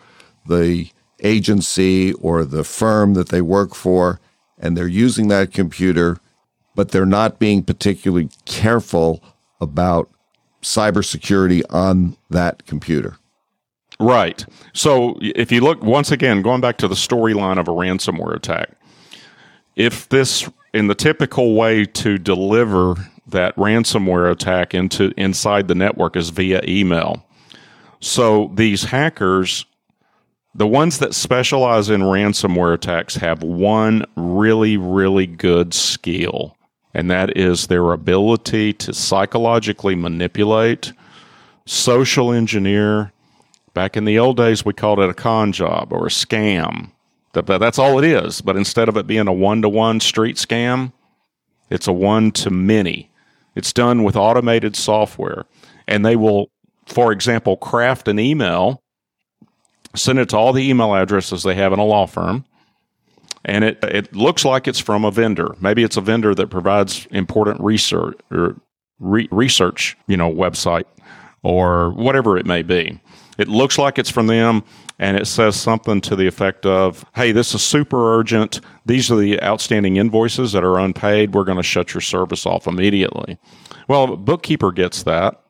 the 0.46 0.88
agency 1.22 2.12
or 2.14 2.44
the 2.44 2.64
firm 2.64 3.14
that 3.14 3.28
they 3.28 3.42
work 3.42 3.74
for, 3.74 4.20
and 4.58 4.76
they're 4.76 4.88
using 4.88 5.28
that 5.28 5.52
computer, 5.52 6.18
but 6.74 6.90
they're 6.90 7.06
not 7.06 7.38
being 7.38 7.62
particularly 7.62 8.28
careful 8.44 9.22
about 9.60 10.08
cybersecurity 10.62 11.62
on 11.70 12.16
that 12.30 12.66
computer. 12.66 13.18
Right. 14.00 14.44
So 14.74 15.18
if 15.20 15.50
you 15.50 15.60
look 15.60 15.82
once 15.82 16.12
again, 16.12 16.42
going 16.42 16.60
back 16.60 16.76
to 16.78 16.88
the 16.88 16.94
storyline 16.94 17.58
of 17.58 17.66
a 17.68 17.72
ransomware 17.72 18.36
attack, 18.36 18.70
if 19.74 20.08
this 20.08 20.48
in 20.72 20.86
the 20.86 20.94
typical 20.94 21.54
way 21.54 21.84
to 21.84 22.18
deliver 22.18 22.94
that 23.26 23.54
ransomware 23.56 24.30
attack 24.30 24.74
into 24.74 25.12
inside 25.16 25.68
the 25.68 25.74
network 25.74 26.16
is 26.16 26.30
via 26.30 26.60
email. 26.66 27.24
So 28.00 28.50
these 28.54 28.84
hackers, 28.84 29.66
the 30.54 30.66
ones 30.66 30.98
that 30.98 31.14
specialize 31.14 31.90
in 31.90 32.00
ransomware 32.00 32.74
attacks, 32.74 33.16
have 33.16 33.42
one 33.42 34.04
really, 34.16 34.76
really 34.76 35.26
good 35.26 35.74
skill, 35.74 36.56
and 36.94 37.10
that 37.10 37.36
is 37.36 37.66
their 37.66 37.92
ability 37.92 38.72
to 38.74 38.94
psychologically 38.94 39.94
manipulate, 39.94 40.92
social 41.66 42.32
engineer. 42.32 43.12
Back 43.74 43.96
in 43.96 44.04
the 44.04 44.18
old 44.18 44.36
days, 44.36 44.64
we 44.64 44.72
called 44.72 45.00
it 45.00 45.10
a 45.10 45.14
con 45.14 45.52
job 45.52 45.92
or 45.92 46.06
a 46.06 46.10
scam. 46.10 46.90
That's 47.32 47.78
all 47.78 47.98
it 47.98 48.04
is. 48.04 48.40
But 48.40 48.56
instead 48.56 48.88
of 48.88 48.96
it 48.96 49.06
being 49.06 49.28
a 49.28 49.32
one 49.32 49.62
to 49.62 49.68
one 49.68 50.00
street 50.00 50.36
scam, 50.36 50.92
it's 51.70 51.86
a 51.86 51.92
one 51.92 52.32
to 52.32 52.50
many. 52.50 53.10
It's 53.54 53.72
done 53.72 54.02
with 54.02 54.16
automated 54.16 54.74
software. 54.76 55.44
And 55.86 56.04
they 56.04 56.16
will, 56.16 56.50
for 56.86 57.12
example, 57.12 57.56
craft 57.56 58.08
an 58.08 58.18
email, 58.18 58.82
send 59.94 60.18
it 60.18 60.30
to 60.30 60.36
all 60.36 60.52
the 60.52 60.68
email 60.68 60.94
addresses 60.94 61.42
they 61.42 61.54
have 61.54 61.72
in 61.72 61.78
a 61.78 61.84
law 61.84 62.06
firm. 62.06 62.44
And 63.44 63.64
it, 63.64 63.78
it 63.84 64.14
looks 64.14 64.44
like 64.44 64.66
it's 64.66 64.80
from 64.80 65.04
a 65.04 65.10
vendor. 65.10 65.54
Maybe 65.60 65.82
it's 65.82 65.96
a 65.96 66.00
vendor 66.00 66.34
that 66.34 66.48
provides 66.48 67.06
important 67.10 67.60
research 67.60 68.18
or 68.30 68.56
re- 68.98 69.28
research, 69.30 69.96
you 70.06 70.16
know, 70.16 70.30
website 70.30 70.84
or 71.42 71.90
whatever 71.90 72.36
it 72.36 72.46
may 72.46 72.62
be. 72.62 73.00
It 73.38 73.48
looks 73.48 73.78
like 73.78 73.98
it's 73.98 74.10
from 74.10 74.26
them 74.26 74.64
and 74.98 75.16
it 75.16 75.26
says 75.26 75.54
something 75.54 76.00
to 76.02 76.16
the 76.16 76.26
effect 76.26 76.66
of, 76.66 77.04
hey, 77.14 77.30
this 77.30 77.54
is 77.54 77.62
super 77.62 78.18
urgent. 78.18 78.60
These 78.84 79.10
are 79.12 79.16
the 79.16 79.40
outstanding 79.42 79.96
invoices 79.96 80.52
that 80.52 80.64
are 80.64 80.78
unpaid. 80.78 81.34
We're 81.34 81.44
going 81.44 81.56
to 81.56 81.62
shut 81.62 81.94
your 81.94 82.00
service 82.00 82.44
off 82.44 82.66
immediately. 82.66 83.38
Well, 83.86 84.12
a 84.12 84.16
bookkeeper 84.16 84.72
gets 84.72 85.04
that. 85.04 85.40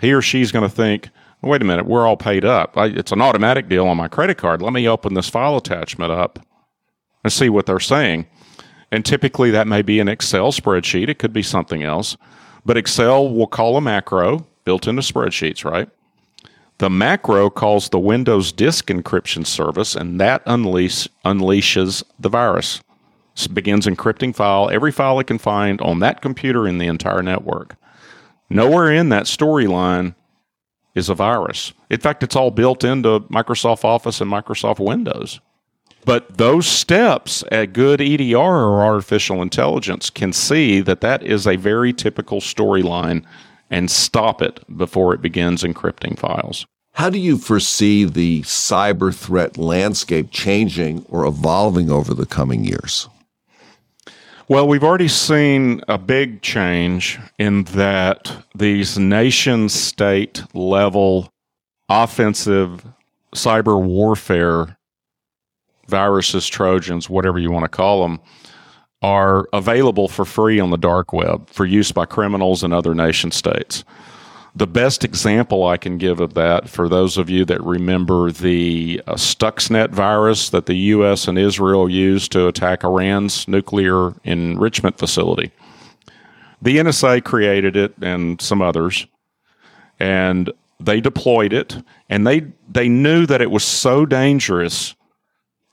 He 0.00 0.12
or 0.12 0.20
she's 0.20 0.50
going 0.50 0.68
to 0.68 0.74
think, 0.74 1.10
wait 1.40 1.62
a 1.62 1.64
minute, 1.64 1.86
we're 1.86 2.06
all 2.06 2.16
paid 2.16 2.44
up. 2.44 2.76
I, 2.76 2.86
it's 2.86 3.12
an 3.12 3.22
automatic 3.22 3.68
deal 3.68 3.86
on 3.86 3.96
my 3.96 4.08
credit 4.08 4.38
card. 4.38 4.60
Let 4.60 4.72
me 4.72 4.88
open 4.88 5.14
this 5.14 5.28
file 5.28 5.56
attachment 5.56 6.10
up 6.10 6.40
and 7.22 7.32
see 7.32 7.48
what 7.48 7.66
they're 7.66 7.78
saying. 7.78 8.26
And 8.90 9.04
typically 9.04 9.52
that 9.52 9.68
may 9.68 9.82
be 9.82 10.00
an 10.00 10.08
Excel 10.08 10.50
spreadsheet. 10.50 11.08
It 11.08 11.20
could 11.20 11.32
be 11.32 11.42
something 11.42 11.84
else. 11.84 12.16
But 12.66 12.76
Excel 12.76 13.32
will 13.32 13.46
call 13.46 13.76
a 13.76 13.80
macro 13.80 14.46
built 14.64 14.86
into 14.86 15.02
spreadsheets, 15.02 15.64
right? 15.64 15.88
The 16.78 16.90
macro 16.90 17.50
calls 17.50 17.88
the 17.88 17.98
Windows 17.98 18.50
disk 18.50 18.86
encryption 18.86 19.46
service, 19.46 19.94
and 19.94 20.20
that 20.20 20.42
unleash, 20.44 21.08
unleashes 21.24 22.02
the 22.18 22.28
virus. 22.28 22.82
Begins 23.52 23.86
encrypting 23.86 24.34
file, 24.34 24.70
every 24.70 24.92
file 24.92 25.18
it 25.20 25.26
can 25.26 25.38
find 25.38 25.80
on 25.80 25.98
that 26.00 26.20
computer 26.20 26.66
in 26.66 26.78
the 26.78 26.86
entire 26.86 27.22
network. 27.22 27.76
Nowhere 28.48 28.92
in 28.92 29.08
that 29.08 29.24
storyline 29.24 30.14
is 30.94 31.08
a 31.08 31.14
virus. 31.14 31.72
In 31.90 32.00
fact, 32.00 32.22
it's 32.22 32.36
all 32.36 32.50
built 32.50 32.84
into 32.84 33.20
Microsoft 33.20 33.84
Office 33.84 34.20
and 34.20 34.30
Microsoft 34.30 34.78
Windows. 34.78 35.40
But 36.04 36.36
those 36.36 36.66
steps 36.66 37.42
at 37.50 37.72
good 37.72 38.00
EDR 38.00 38.36
or 38.36 38.84
artificial 38.84 39.42
intelligence 39.42 40.10
can 40.10 40.32
see 40.32 40.80
that 40.82 41.00
that 41.00 41.22
is 41.22 41.46
a 41.46 41.56
very 41.56 41.92
typical 41.92 42.40
storyline 42.40 43.24
and 43.70 43.90
stop 43.90 44.42
it 44.42 44.60
before 44.76 45.14
it 45.14 45.22
begins 45.22 45.62
encrypting 45.62 46.18
files. 46.18 46.66
How 46.92 47.10
do 47.10 47.18
you 47.18 47.38
foresee 47.38 48.04
the 48.04 48.42
cyber 48.42 49.12
threat 49.12 49.58
landscape 49.58 50.30
changing 50.30 51.04
or 51.08 51.26
evolving 51.26 51.90
over 51.90 52.14
the 52.14 52.26
coming 52.26 52.64
years? 52.64 53.08
Well, 54.46 54.68
we've 54.68 54.84
already 54.84 55.08
seen 55.08 55.80
a 55.88 55.98
big 55.98 56.42
change 56.42 57.18
in 57.38 57.64
that 57.64 58.44
these 58.54 58.98
nation 58.98 59.68
state 59.70 60.42
level 60.54 61.30
offensive 61.88 62.84
cyber 63.34 63.82
warfare 63.82 64.76
viruses, 65.88 66.46
Trojans, 66.46 67.10
whatever 67.10 67.38
you 67.38 67.50
want 67.50 67.64
to 67.64 67.68
call 67.68 68.02
them, 68.02 68.20
are 69.04 69.46
available 69.52 70.08
for 70.08 70.24
free 70.24 70.58
on 70.58 70.70
the 70.70 70.78
dark 70.78 71.12
web 71.12 71.46
for 71.50 71.66
use 71.66 71.92
by 71.92 72.06
criminals 72.06 72.62
and 72.62 72.72
other 72.72 72.94
nation 72.94 73.30
states. 73.30 73.84
The 74.56 74.66
best 74.66 75.04
example 75.04 75.66
I 75.66 75.76
can 75.76 75.98
give 75.98 76.20
of 76.20 76.32
that, 76.34 76.70
for 76.70 76.88
those 76.88 77.18
of 77.18 77.28
you 77.28 77.44
that 77.44 77.62
remember 77.62 78.32
the 78.32 79.02
uh, 79.06 79.12
Stuxnet 79.12 79.90
virus 79.90 80.48
that 80.48 80.64
the 80.64 80.76
U.S. 80.96 81.28
and 81.28 81.36
Israel 81.36 81.86
used 81.86 82.32
to 82.32 82.48
attack 82.48 82.82
Iran's 82.82 83.46
nuclear 83.46 84.14
enrichment 84.24 84.96
facility, 84.96 85.52
the 86.62 86.78
NSA 86.78 87.24
created 87.24 87.76
it 87.76 87.92
and 88.00 88.40
some 88.40 88.62
others, 88.62 89.06
and 90.00 90.50
they 90.80 91.02
deployed 91.02 91.52
it, 91.52 91.76
and 92.08 92.26
they 92.26 92.46
they 92.70 92.88
knew 92.88 93.26
that 93.26 93.42
it 93.42 93.50
was 93.50 93.64
so 93.64 94.06
dangerous 94.06 94.94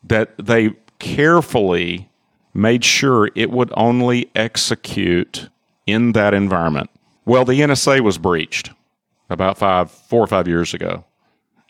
that 0.03 0.37
they 0.37 0.73
carefully 0.99 2.10
made 2.53 2.83
sure 2.83 3.29
it 3.35 3.51
would 3.51 3.71
only 3.75 4.29
execute 4.35 5.49
in 5.85 6.11
that 6.13 6.33
environment. 6.33 6.89
Well, 7.25 7.45
the 7.45 7.61
NSA 7.61 8.01
was 8.01 8.17
breached 8.17 8.71
about 9.29 9.57
five, 9.57 9.89
four 9.89 10.23
or 10.23 10.27
five 10.27 10.47
years 10.47 10.73
ago. 10.73 11.05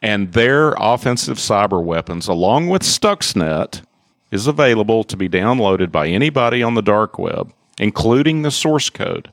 And 0.02 0.34
their 0.34 0.74
offensive 0.78 1.38
cyber 1.38 1.84
weapons, 1.84 2.28
along 2.28 2.70
with 2.70 2.82
Stuxnet, 2.82 3.84
is 4.32 4.48
available 4.48 5.04
to 5.04 5.16
be 5.16 5.30
downloaded 5.30 5.92
by 5.92 6.08
anybody 6.08 6.64
on 6.64 6.74
the 6.74 6.82
dark 6.82 7.20
web, 7.20 7.54
including 7.78 8.42
the 8.42 8.50
source 8.50 8.90
code. 8.90 9.32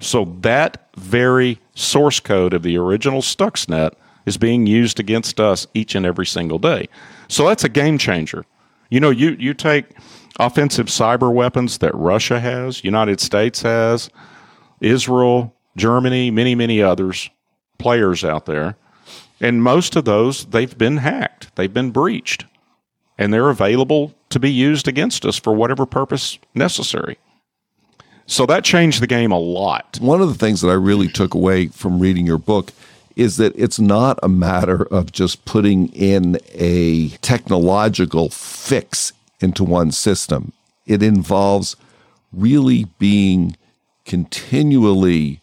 So 0.00 0.24
that 0.40 0.88
very 0.96 1.60
source 1.74 2.18
code 2.18 2.54
of 2.54 2.62
the 2.62 2.76
original 2.76 3.20
Stuxnet 3.20 3.92
is 4.26 4.36
being 4.36 4.66
used 4.66 4.98
against 4.98 5.38
us 5.38 5.66
each 5.74 5.94
and 5.94 6.04
every 6.04 6.26
single 6.26 6.58
day. 6.58 6.88
So 7.28 7.46
that's 7.46 7.64
a 7.64 7.68
game 7.68 7.98
changer. 7.98 8.44
You 8.90 9.00
know, 9.00 9.10
you, 9.10 9.36
you 9.38 9.54
take 9.54 9.86
offensive 10.38 10.86
cyber 10.86 11.32
weapons 11.32 11.78
that 11.78 11.94
Russia 11.94 12.40
has, 12.40 12.84
United 12.84 13.20
States 13.20 13.62
has, 13.62 14.10
Israel, 14.80 15.54
Germany, 15.76 16.30
many, 16.30 16.54
many 16.54 16.82
others, 16.82 17.30
players 17.78 18.24
out 18.24 18.46
there. 18.46 18.76
And 19.40 19.62
most 19.62 19.96
of 19.96 20.04
those, 20.04 20.46
they've 20.46 20.76
been 20.76 20.98
hacked, 20.98 21.54
they've 21.56 21.72
been 21.72 21.90
breached, 21.90 22.44
and 23.16 23.32
they're 23.32 23.50
available 23.50 24.14
to 24.30 24.40
be 24.40 24.50
used 24.50 24.88
against 24.88 25.24
us 25.24 25.38
for 25.38 25.54
whatever 25.54 25.86
purpose 25.86 26.38
necessary. 26.54 27.18
So 28.26 28.44
that 28.46 28.62
changed 28.62 29.00
the 29.00 29.06
game 29.06 29.32
a 29.32 29.38
lot. 29.38 29.98
One 30.00 30.20
of 30.20 30.28
the 30.28 30.34
things 30.34 30.60
that 30.60 30.68
I 30.68 30.74
really 30.74 31.08
took 31.08 31.34
away 31.34 31.68
from 31.68 31.98
reading 31.98 32.26
your 32.26 32.38
book 32.38 32.72
is 33.16 33.36
that 33.38 33.52
it's 33.56 33.80
not 33.80 34.18
a 34.22 34.28
matter 34.28 34.84
of 34.92 35.10
just 35.12 35.44
putting 35.44 35.88
in 35.88 36.38
a 36.52 37.08
technological 37.22 38.28
fix 38.28 39.12
into 39.40 39.64
one 39.64 39.90
system. 39.92 40.52
It 40.86 41.02
involves 41.02 41.76
really 42.32 42.86
being 42.98 43.56
continually 44.04 45.40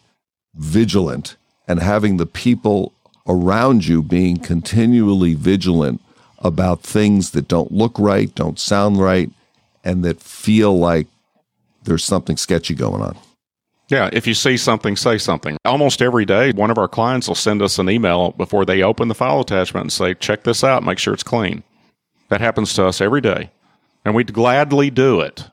vigilant 0.54 1.36
and 1.68 1.80
having 1.80 2.16
the 2.16 2.26
people 2.26 2.92
around 3.28 3.86
you 3.86 4.02
being 4.02 4.36
continually 4.36 5.34
vigilant 5.34 6.00
about 6.38 6.82
things 6.82 7.30
that 7.30 7.48
don't 7.48 7.72
look 7.72 7.98
right, 7.98 8.34
don't 8.34 8.58
sound 8.58 8.98
right, 8.98 9.30
and 9.84 10.04
that 10.04 10.20
feel 10.20 10.76
like 10.78 11.06
there's 11.84 12.04
something 12.04 12.36
sketchy 12.36 12.74
going 12.74 13.02
on. 13.02 13.16
Yeah, 13.88 14.10
if 14.12 14.26
you 14.26 14.34
see 14.34 14.56
something, 14.56 14.96
say 14.96 15.16
something. 15.16 15.56
Almost 15.64 16.02
every 16.02 16.24
day, 16.24 16.50
one 16.52 16.70
of 16.70 16.78
our 16.78 16.88
clients 16.88 17.28
will 17.28 17.36
send 17.36 17.62
us 17.62 17.78
an 17.78 17.88
email 17.88 18.32
before 18.32 18.64
they 18.64 18.82
open 18.82 19.06
the 19.06 19.14
file 19.14 19.40
attachment 19.40 19.84
and 19.84 19.92
say, 19.92 20.14
check 20.14 20.42
this 20.42 20.64
out, 20.64 20.82
make 20.82 20.98
sure 20.98 21.14
it's 21.14 21.22
clean. 21.22 21.62
That 22.28 22.40
happens 22.40 22.74
to 22.74 22.84
us 22.84 23.00
every 23.00 23.20
day. 23.20 23.50
And 24.06 24.14
we'd 24.14 24.32
gladly 24.32 24.88
do 24.88 25.20
it. 25.20 25.50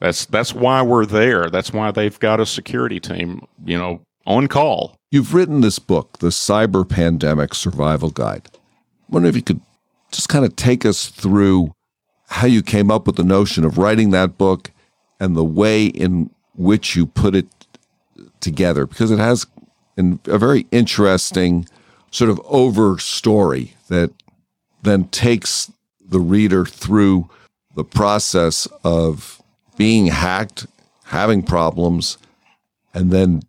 That's 0.00 0.24
that's 0.24 0.54
why 0.54 0.82
we're 0.82 1.04
there. 1.04 1.50
That's 1.50 1.72
why 1.72 1.90
they've 1.90 2.18
got 2.20 2.38
a 2.38 2.46
security 2.46 3.00
team, 3.00 3.44
you 3.64 3.76
know, 3.76 4.02
on 4.24 4.46
call. 4.46 4.94
You've 5.10 5.34
written 5.34 5.62
this 5.62 5.80
book, 5.80 6.18
The 6.18 6.28
Cyber 6.28 6.88
Pandemic 6.88 7.54
Survival 7.54 8.10
Guide. 8.10 8.48
I 8.54 8.58
wonder 9.08 9.28
if 9.28 9.34
you 9.34 9.42
could 9.42 9.60
just 10.12 10.28
kind 10.28 10.44
of 10.44 10.54
take 10.54 10.86
us 10.86 11.08
through 11.08 11.74
how 12.28 12.46
you 12.46 12.62
came 12.62 12.88
up 12.88 13.04
with 13.04 13.16
the 13.16 13.24
notion 13.24 13.64
of 13.64 13.78
writing 13.78 14.10
that 14.10 14.38
book 14.38 14.70
and 15.18 15.36
the 15.36 15.44
way 15.44 15.86
in 15.86 16.30
which 16.54 16.94
you 16.94 17.04
put 17.04 17.34
it 17.34 17.46
together, 18.38 18.86
because 18.86 19.10
it 19.10 19.18
has 19.18 19.44
a 19.98 20.38
very 20.38 20.68
interesting 20.70 21.66
sort 22.12 22.30
of 22.30 22.40
over 22.44 22.98
story 23.00 23.74
that 23.88 24.12
then 24.82 25.08
takes 25.08 25.72
the 26.00 26.20
reader 26.20 26.64
through 26.64 27.28
the 27.76 27.84
process 27.84 28.66
of 28.82 29.40
being 29.76 30.06
hacked, 30.06 30.66
having 31.04 31.42
problems, 31.42 32.18
and 32.92 33.12
then 33.12 33.42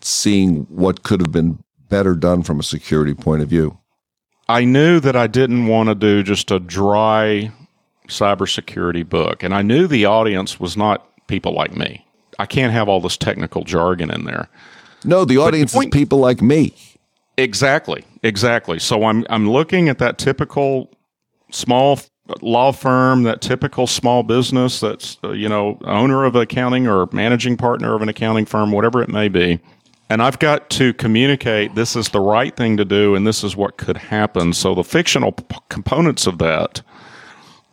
seeing 0.00 0.62
what 0.64 1.02
could 1.02 1.20
have 1.20 1.30
been 1.30 1.62
better 1.88 2.14
done 2.14 2.42
from 2.42 2.58
a 2.58 2.62
security 2.62 3.14
point 3.14 3.42
of 3.42 3.48
view. 3.48 3.78
I 4.48 4.64
knew 4.64 4.98
that 5.00 5.14
I 5.14 5.26
didn't 5.26 5.66
want 5.66 5.90
to 5.90 5.94
do 5.94 6.22
just 6.22 6.50
a 6.50 6.58
dry 6.58 7.52
cybersecurity 8.08 9.06
book, 9.06 9.42
and 9.42 9.54
I 9.54 9.60
knew 9.60 9.86
the 9.86 10.06
audience 10.06 10.58
was 10.58 10.76
not 10.76 11.06
people 11.26 11.52
like 11.52 11.76
me. 11.76 12.06
I 12.38 12.46
can't 12.46 12.72
have 12.72 12.88
all 12.88 13.00
this 13.00 13.18
technical 13.18 13.62
jargon 13.62 14.10
in 14.10 14.24
there. 14.24 14.48
No, 15.04 15.26
the 15.26 15.36
audience 15.36 15.72
the 15.72 15.78
point, 15.78 15.94
is 15.94 16.00
people 16.00 16.18
like 16.18 16.40
me. 16.40 16.74
Exactly, 17.36 18.04
exactly. 18.22 18.78
So 18.78 19.04
I'm 19.04 19.26
I'm 19.28 19.50
looking 19.50 19.90
at 19.90 19.98
that 19.98 20.16
typical 20.16 20.90
small 21.50 22.00
law 22.40 22.72
firm, 22.72 23.22
that 23.24 23.40
typical 23.40 23.86
small 23.86 24.22
business 24.22 24.80
that's 24.80 25.18
uh, 25.24 25.32
you 25.32 25.48
know 25.48 25.78
owner 25.84 26.24
of 26.24 26.36
accounting 26.36 26.86
or 26.86 27.08
managing 27.12 27.56
partner 27.56 27.94
of 27.94 28.02
an 28.02 28.08
accounting 28.08 28.46
firm, 28.46 28.72
whatever 28.72 29.02
it 29.02 29.08
may 29.08 29.28
be. 29.28 29.60
And 30.10 30.22
I've 30.22 30.38
got 30.38 30.70
to 30.70 30.94
communicate 30.94 31.74
this 31.74 31.94
is 31.94 32.08
the 32.08 32.20
right 32.20 32.56
thing 32.56 32.78
to 32.78 32.84
do 32.84 33.14
and 33.14 33.26
this 33.26 33.44
is 33.44 33.54
what 33.54 33.76
could 33.76 33.98
happen. 33.98 34.54
So 34.54 34.74
the 34.74 34.84
fictional 34.84 35.32
p- 35.32 35.56
components 35.68 36.26
of 36.26 36.38
that 36.38 36.80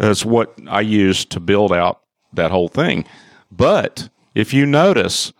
is 0.02 0.26
what 0.26 0.54
I 0.68 0.82
use 0.82 1.24
to 1.26 1.40
build 1.40 1.72
out 1.72 2.02
that 2.34 2.52
whole 2.52 2.68
thing. 2.68 3.06
But 3.50 4.10
if 4.34 4.54
you 4.54 4.66
notice, 4.66 5.32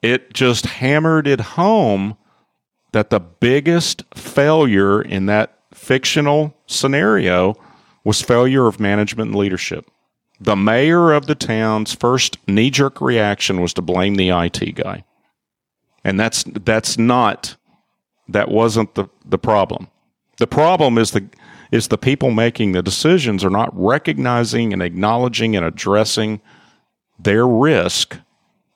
it 0.00 0.32
just 0.32 0.64
hammered 0.64 1.26
it 1.26 1.40
home 1.40 2.16
that 2.92 3.10
the 3.10 3.20
biggest 3.20 4.02
failure 4.14 5.02
in 5.02 5.26
that 5.26 5.58
fictional 5.74 6.54
scenario 6.66 7.54
was 8.04 8.20
failure 8.20 8.66
of 8.66 8.80
management 8.80 9.28
and 9.28 9.38
leadership. 9.38 9.90
The 10.40 10.56
mayor 10.56 11.12
of 11.12 11.26
the 11.26 11.34
town's 11.34 11.94
first 11.94 12.36
knee 12.48 12.70
jerk 12.70 13.00
reaction 13.00 13.60
was 13.60 13.72
to 13.74 13.82
blame 13.82 14.16
the 14.16 14.30
IT 14.30 14.74
guy. 14.74 15.04
And 16.04 16.18
that's 16.18 16.44
that's 16.44 16.98
not 16.98 17.56
that 18.28 18.48
wasn't 18.48 18.94
the, 18.94 19.06
the 19.24 19.38
problem. 19.38 19.88
The 20.38 20.46
problem 20.46 20.98
is 20.98 21.12
the 21.12 21.28
is 21.70 21.88
the 21.88 21.98
people 21.98 22.30
making 22.30 22.72
the 22.72 22.82
decisions 22.82 23.44
are 23.44 23.50
not 23.50 23.70
recognizing 23.72 24.72
and 24.72 24.82
acknowledging 24.82 25.56
and 25.56 25.64
addressing 25.64 26.40
their 27.18 27.46
risk 27.46 28.18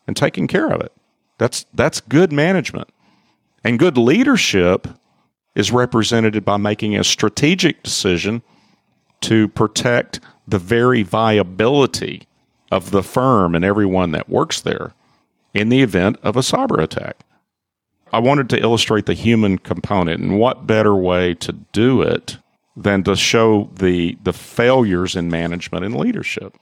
and 0.07 0.17
taking 0.17 0.47
care 0.47 0.69
of 0.69 0.81
it. 0.81 0.93
That's 1.39 1.67
that's 1.75 2.01
good 2.01 2.33
management. 2.33 2.89
And 3.65 3.79
good 3.79 3.99
leadership 3.99 4.87
is 5.57 5.73
represented 5.73 6.45
by 6.45 6.57
making 6.57 6.97
a 6.97 7.03
strategic 7.03 7.83
decision 7.83 8.43
to 9.23 9.49
protect 9.49 10.21
the 10.47 10.59
very 10.59 11.03
viability 11.03 12.23
of 12.71 12.91
the 12.91 13.03
firm 13.03 13.55
and 13.55 13.65
everyone 13.65 14.13
that 14.13 14.29
works 14.29 14.61
there 14.61 14.93
in 15.55 15.69
the 15.69 15.83
event 15.83 16.19
of 16.23 16.37
a 16.37 16.41
cyber 16.41 16.83
attack. 16.83 17.17
I 18.13 18.19
wanted 18.21 18.49
to 18.51 18.61
illustrate 18.61 19.07
the 19.07 19.15
human 19.15 19.59
component, 19.59 20.21
and 20.21 20.39
what 20.39 20.67
better 20.67 20.95
way 20.95 21.35
to 21.35 21.53
do 21.53 22.03
it 22.03 22.39
than 22.77 23.03
to 23.05 23.17
show 23.17 23.71
the, 23.75 24.17
the 24.23 24.33
failures 24.33 25.17
in 25.17 25.31
management 25.31 25.85
and 25.85 25.97
leadership, 25.97 26.57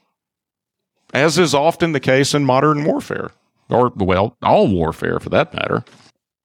as 1.13 1.37
is 1.37 1.53
often 1.53 1.91
the 1.91 1.99
case 1.99 2.33
in 2.33 2.45
modern 2.45 2.83
warfare, 2.83 3.31
or, 3.69 3.91
well, 3.95 4.35
all 4.41 4.67
warfare 4.67 5.19
for 5.19 5.29
that 5.29 5.53
matter. 5.53 5.83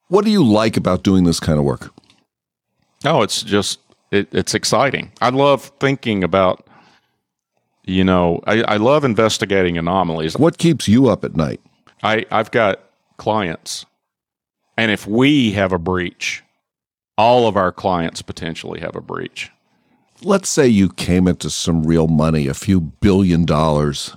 What 0.09 0.25
do 0.25 0.31
you 0.31 0.45
like 0.45 0.77
about 0.77 1.03
doing 1.03 1.25
this 1.25 1.41
kind 1.41 1.59
of 1.59 1.65
work? 1.65 1.93
Oh, 3.05 3.23
it's 3.23 3.43
just, 3.43 3.79
it, 4.11 4.29
it's 4.33 4.55
exciting. 4.55 5.13
I 5.21 5.31
love 5.31 5.71
thinking 5.81 6.25
about, 6.25 6.67
you 7.85 8.05
know, 8.05 8.41
I, 8.47 8.63
I 8.63 8.77
love 8.77 9.05
investigating 9.05 9.79
anomalies. 9.79 10.37
What 10.37 10.59
keeps 10.59 10.89
you 10.89 11.09
up 11.09 11.25
at 11.25 11.37
night? 11.37 11.61
I, 12.03 12.27
I've 12.31 12.51
got 12.51 12.81
clients. 13.17 13.87
And 14.77 14.91
if 14.91 15.07
we 15.07 15.53
have 15.53 15.73
a 15.73 15.79
breach, 15.79 16.43
all 17.19 17.47
of 17.47 17.57
our 17.57 17.73
clients 17.73 18.23
potentially 18.23 18.81
have 18.81 18.97
a 18.97 19.01
breach. 19.01 19.51
Let's 20.23 20.49
say 20.49 20.67
you 20.67 20.89
came 20.91 21.29
into 21.29 21.51
some 21.51 21.85
real 21.85 22.09
money, 22.09 22.47
a 22.47 22.55
few 22.55 22.81
billion 22.81 23.45
dollars. 23.45 24.17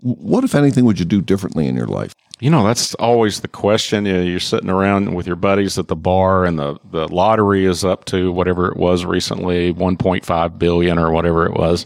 What, 0.00 0.44
if 0.44 0.54
anything, 0.54 0.84
would 0.84 0.98
you 0.98 1.04
do 1.04 1.20
differently 1.20 1.66
in 1.66 1.76
your 1.76 1.86
life? 1.86 2.14
You 2.40 2.50
know, 2.50 2.64
that's 2.64 2.94
always 2.94 3.40
the 3.40 3.48
question. 3.48 4.06
You 4.06 4.14
know, 4.14 4.22
you're 4.22 4.40
sitting 4.40 4.70
around 4.70 5.14
with 5.14 5.26
your 5.26 5.36
buddies 5.36 5.78
at 5.78 5.88
the 5.88 5.96
bar, 5.96 6.46
and 6.46 6.58
the, 6.58 6.78
the 6.90 7.06
lottery 7.08 7.66
is 7.66 7.84
up 7.84 8.06
to 8.06 8.32
whatever 8.32 8.70
it 8.70 8.78
was 8.78 9.04
recently, 9.04 9.74
1.5 9.74 10.58
billion 10.58 10.98
or 10.98 11.10
whatever 11.10 11.46
it 11.46 11.52
was. 11.52 11.84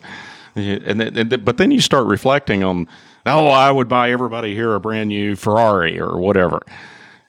And, 0.55 1.01
and 1.01 1.45
but 1.45 1.57
then 1.57 1.73
you 1.73 1.81
start 1.81 2.07
reflecting 2.07 2.63
on 2.63 2.87
oh, 3.27 3.49
I 3.49 3.71
would 3.71 3.89
buy 3.89 4.11
everybody 4.11 4.55
here 4.55 4.75
a 4.75 4.81
brand 4.81 5.09
new 5.09 5.37
Ferrari 5.37 5.99
or 5.99 6.19
whatever. 6.19 6.61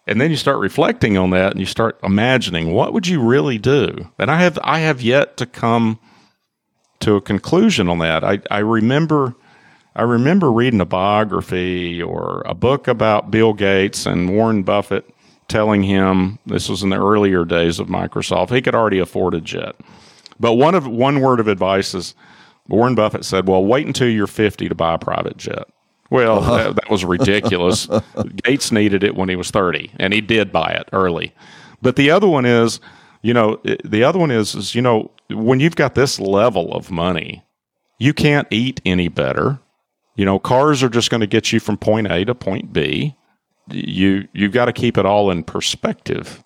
And 0.08 0.22
then 0.22 0.30
you 0.30 0.38
start 0.38 0.60
reflecting 0.60 1.18
on 1.18 1.32
that 1.32 1.52
and 1.52 1.60
you 1.60 1.66
start 1.66 2.00
imagining 2.04 2.74
what 2.74 2.94
would 2.94 3.08
you 3.08 3.22
really 3.22 3.58
do? 3.58 4.12
And 4.20 4.30
I 4.30 4.42
have 4.42 4.60
I 4.64 4.80
have 4.80 5.02
yet 5.02 5.38
to 5.38 5.46
come 5.46 6.00
to 7.00 7.16
a 7.16 7.22
conclusion 7.22 7.90
on 7.90 8.00
that. 8.00 8.24
I, 8.24 8.40
I 8.52 8.60
remember 8.60 9.36
I 9.96 10.04
remember 10.04 10.52
reading 10.52 10.82
a 10.82 10.86
biography 10.86 12.02
or 12.02 12.44
a 12.46 12.54
book 12.54 12.88
about 12.88 13.32
Bill 13.32 13.54
Gates 13.54 14.06
and 14.06 14.30
Warren 14.30 14.64
Buffett 14.64 15.10
telling 15.48 15.84
him 15.84 16.38
this 16.46 16.68
was 16.68 16.84
in 16.84 16.90
the 16.90 17.02
earlier 17.02 17.46
days 17.46 17.80
of 17.80 17.88
Microsoft. 17.88 18.54
He 18.54 18.62
could 18.62 18.76
already 18.76 19.00
afford 19.00 19.34
a 19.34 19.42
jet. 19.42 19.76
But 20.40 20.54
one 20.54 20.76
of 20.76 20.86
one 20.86 21.22
word 21.22 21.40
of 21.40 21.48
advice 21.48 21.94
is 21.94 22.14
Warren 22.68 22.96
Buffett 22.96 23.24
said, 23.24 23.48
"Well, 23.48 23.64
wait 23.64 23.88
until 23.88 24.10
you're 24.10 24.28
50 24.28 24.68
to 24.68 24.76
buy 24.76 24.96
a 24.96 25.00
private 25.00 25.38
jet." 25.38 25.68
Well, 26.10 26.40
uh-huh. 26.40 26.58
that, 26.58 26.76
that, 26.76 26.90
was 26.90 27.06
ridiculous. 27.06 27.88
Gates 28.44 28.72
needed 28.72 29.04
it 29.04 29.16
when 29.16 29.30
he 29.30 29.36
was 29.36 29.50
30, 29.50 29.92
and 29.98 30.14
he 30.14 30.20
did 30.20 30.52
buy 30.52 30.72
it 30.72 30.90
early. 30.92 31.34
But 31.82 31.96
the 31.96 32.12
other 32.12 32.28
one 32.28 32.46
is, 32.46 32.82
you 33.22 33.34
know, 33.34 33.62
the 33.84 34.04
other 34.04 34.20
one 34.20 34.32
is, 34.32 34.56
is 34.56 34.76
you 34.76 34.82
know, 34.82 35.12
when 35.30 35.60
you've 35.60 35.76
got 35.76 35.96
this 35.96 36.20
level 36.20 36.74
of 36.74 36.92
money, 36.92 37.44
you 37.98 38.14
can't 38.14 38.48
eat 38.52 38.82
any 38.86 39.08
better. 39.08 39.60
You 40.16 40.26
know, 40.26 40.40
cars 40.40 40.82
are 40.82 40.90
just 40.90 41.10
going 41.10 41.22
to 41.22 41.28
get 41.28 41.52
you 41.52 41.60
from 41.60 41.78
point 41.78 42.08
A 42.10 42.26
to 42.26 42.34
point 42.36 42.72
B. 42.72 43.16
You 43.70 44.28
you've 44.34 44.54
got 44.54 44.66
to 44.66 44.74
keep 44.74 44.98
it 44.98 45.06
all 45.06 45.32
in 45.32 45.44
perspective. 45.44 46.42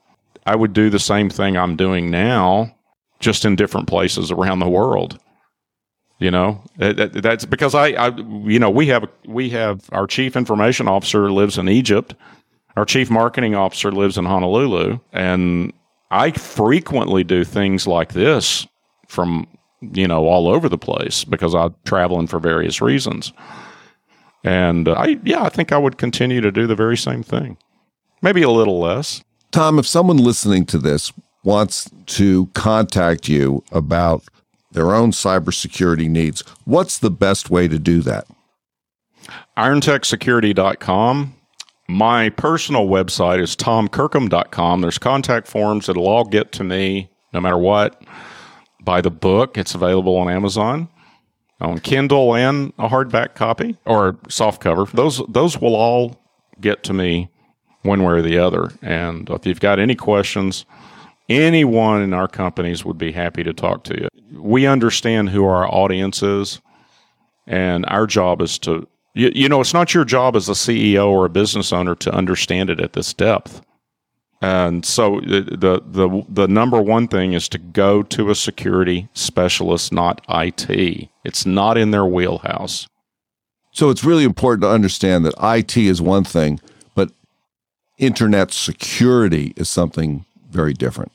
I 0.46 0.56
would 0.56 0.74
do 0.74 0.90
the 0.90 1.00
same 1.00 1.30
thing 1.30 1.58
I'm 1.58 1.76
doing 1.76 2.10
now, 2.10 2.76
just 3.20 3.46
in 3.46 3.56
different 3.56 3.88
places 3.88 4.32
around 4.32 4.60
the 4.60 4.70
world. 4.70 5.20
You 6.18 6.32
know, 6.32 6.62
that's 6.78 7.46
because 7.46 7.74
I, 7.74 7.90
I, 7.92 8.10
you 8.18 8.60
know, 8.60 8.70
we 8.70 8.88
have 8.88 9.08
we 9.26 9.50
have 9.52 9.88
our 9.94 10.06
chief 10.06 10.36
information 10.36 10.88
officer 10.88 11.32
lives 11.32 11.58
in 11.58 11.70
Egypt, 11.70 12.14
our 12.76 12.84
chief 12.84 13.10
marketing 13.10 13.56
officer 13.56 13.92
lives 13.92 14.18
in 14.18 14.26
Honolulu, 14.26 15.00
and 15.14 15.72
I 16.12 16.32
frequently 16.32 17.24
do 17.24 17.46
things 17.46 17.88
like 17.88 18.14
this 18.14 18.68
from 19.08 19.48
you 19.82 20.08
know 20.08 20.26
all 20.26 20.48
over 20.48 20.70
the 20.70 20.78
place 20.78 21.24
because 21.24 21.56
I'm 21.56 21.76
traveling 21.86 22.28
for 22.28 22.40
various 22.40 22.82
reasons. 22.82 23.34
And 24.44 24.88
uh, 24.88 24.94
I, 24.94 25.20
yeah, 25.24 25.44
I 25.44 25.50
think 25.50 25.72
I 25.72 25.78
would 25.78 25.98
continue 25.98 26.42
to 26.42 26.52
do 26.52 26.66
the 26.66 26.76
very 26.76 26.98
same 26.98 27.24
thing, 27.24 27.58
maybe 28.22 28.42
a 28.42 28.50
little 28.50 28.80
less. 28.80 29.22
Tom, 29.52 29.80
if 29.80 29.88
someone 29.88 30.18
listening 30.18 30.66
to 30.68 30.78
this 30.78 31.12
wants 31.44 31.90
to 32.06 32.48
contact 32.48 33.28
you 33.28 33.64
about 33.72 34.24
their 34.72 34.94
own 34.94 35.12
cybersecurity 35.12 36.10
needs. 36.10 36.42
What's 36.66 37.00
the 37.00 37.12
best 37.12 37.50
way 37.50 37.68
to 37.68 37.80
do 37.80 38.02
that? 38.02 38.26
IronTechSecurity.com. 39.58 41.36
My 41.88 42.30
personal 42.30 42.88
website 42.88 43.42
is 43.42 43.56
tomkirkham.com. 43.56 44.82
There's 44.82 45.00
contact 45.00 45.48
forms 45.48 45.88
that'll 45.88 46.08
all 46.08 46.24
get 46.24 46.52
to 46.54 46.64
me 46.64 47.10
no 47.34 47.42
matter 47.42 47.58
what. 47.58 48.02
Buy 48.82 49.02
the 49.02 49.12
book, 49.12 49.58
it's 49.58 49.76
available 49.76 50.16
on 50.18 50.30
Amazon, 50.30 50.88
on 51.60 51.80
Kindle, 51.80 52.36
and 52.36 52.74
a 52.80 52.88
hardback 52.88 53.36
copy 53.36 53.78
or 53.86 54.18
soft 54.30 54.62
cover. 54.62 54.86
Those, 54.86 55.22
those 55.28 55.60
will 55.60 55.76
all 55.76 56.20
get 56.62 56.84
to 56.84 56.94
me 56.94 57.30
one 57.84 58.04
way 58.04 58.14
or 58.14 58.22
the 58.22 58.38
other. 58.38 58.72
And 58.82 59.30
if 59.30 59.46
you've 59.46 59.60
got 59.60 59.80
any 59.80 59.96
questions, 59.96 60.66
anyone 61.28 62.02
in 62.02 62.14
our 62.14 62.28
companies 62.28 62.84
would 62.84 62.98
be 62.98 63.12
happy 63.12 63.44
to 63.44 63.54
talk 63.54 63.84
to 63.86 64.00
you. 64.00 64.08
We 64.32 64.66
understand 64.66 65.30
who 65.30 65.46
our 65.46 65.68
audience 65.72 66.24
is, 66.24 66.62
and 67.48 67.86
our 67.88 68.08
job 68.08 68.42
is 68.42 68.60
to, 68.60 68.88
you, 69.14 69.32
you, 69.34 69.50
know, 69.50 69.62
it's 69.62 69.74
not 69.74 69.94
your 69.94 70.06
job 70.06 70.36
as 70.36 70.50
a 70.50 70.54
CEO 70.54 71.08
or 71.08 71.26
a 71.26 71.30
business 71.30 71.74
owner 71.74 71.96
to 71.96 72.14
understand 72.14 72.70
it 72.70 72.80
at 72.80 72.94
this 72.94 73.14
depth. 73.14 73.62
And 74.42 74.86
so 74.86 75.20
the, 75.20 75.82
the, 75.86 76.26
the 76.30 76.48
number 76.48 76.82
one 76.82 77.08
thing 77.08 77.34
is 77.34 77.50
to 77.50 77.58
go 77.58 78.04
to 78.04 78.30
a 78.30 78.36
security 78.36 79.10
specialist, 79.14 79.92
not 79.92 80.22
IT. 80.30 81.10
It's 81.26 81.46
not 81.46 81.78
in 81.78 81.92
their 81.92 82.06
wheelhouse. 82.06 82.88
So 83.72 83.90
it's 83.90 84.04
really 84.04 84.24
important 84.24 84.64
to 84.64 84.70
understand 84.70 85.26
that 85.26 85.34
IT 85.42 85.76
is 85.76 86.02
one 86.02 86.24
thing, 86.24 86.60
but 86.96 87.12
internet 87.98 88.52
security 88.52 89.54
is 89.58 89.70
something 89.70 90.26
very 90.50 90.74
different. 90.74 91.12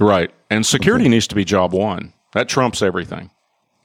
Right. 0.00 0.30
And 0.50 0.64
security 0.64 1.04
okay. 1.04 1.10
needs 1.10 1.28
to 1.28 1.34
be 1.34 1.44
job 1.44 1.72
one. 1.72 2.14
That 2.32 2.48
trumps 2.48 2.82
everything. 2.82 3.30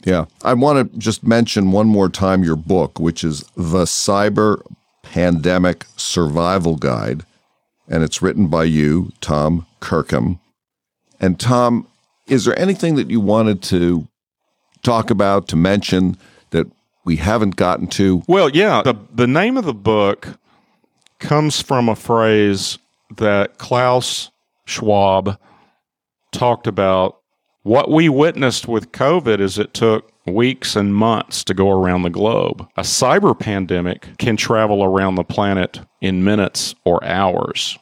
Yeah. 0.05 0.25
I 0.43 0.53
want 0.53 0.91
to 0.91 0.97
just 0.99 1.23
mention 1.23 1.71
one 1.71 1.87
more 1.87 2.09
time 2.09 2.43
your 2.43 2.55
book, 2.55 2.99
which 2.99 3.23
is 3.23 3.43
The 3.55 3.85
Cyber 3.85 4.61
Pandemic 5.01 5.85
Survival 5.97 6.75
Guide. 6.75 7.25
And 7.87 8.03
it's 8.03 8.21
written 8.21 8.47
by 8.47 8.63
you, 8.63 9.11
Tom 9.21 9.65
Kirkham. 9.79 10.39
And 11.19 11.39
Tom, 11.39 11.87
is 12.27 12.45
there 12.45 12.57
anything 12.57 12.95
that 12.95 13.09
you 13.09 13.19
wanted 13.19 13.61
to 13.63 14.07
talk 14.83 15.09
about, 15.09 15.47
to 15.49 15.55
mention 15.55 16.17
that 16.51 16.67
we 17.05 17.17
haven't 17.17 17.55
gotten 17.55 17.87
to? 17.87 18.23
Well, 18.27 18.49
yeah. 18.49 18.81
The, 18.83 18.95
the 19.13 19.27
name 19.27 19.57
of 19.57 19.65
the 19.65 19.73
book 19.73 20.39
comes 21.19 21.61
from 21.61 21.89
a 21.89 21.95
phrase 21.95 22.77
that 23.17 23.57
Klaus 23.57 24.31
Schwab 24.65 25.39
talked 26.31 26.67
about 26.67 27.17
what 27.63 27.89
we 27.89 28.09
witnessed 28.09 28.67
with 28.67 28.91
COVID 28.91 29.39
is 29.39 29.57
it 29.57 29.73
took 29.73 30.11
weeks 30.25 30.75
and 30.75 30.95
months 30.95 31.43
to 31.45 31.53
go 31.53 31.69
around 31.69 32.03
the 32.03 32.09
globe. 32.09 32.67
A 32.77 32.81
cyber 32.81 33.37
pandemic 33.37 34.17
can 34.17 34.37
travel 34.37 34.83
around 34.83 35.15
the 35.15 35.23
planet 35.23 35.79
in 36.01 36.23
minutes 36.23 36.75
or 36.85 37.03
hours. 37.03 37.77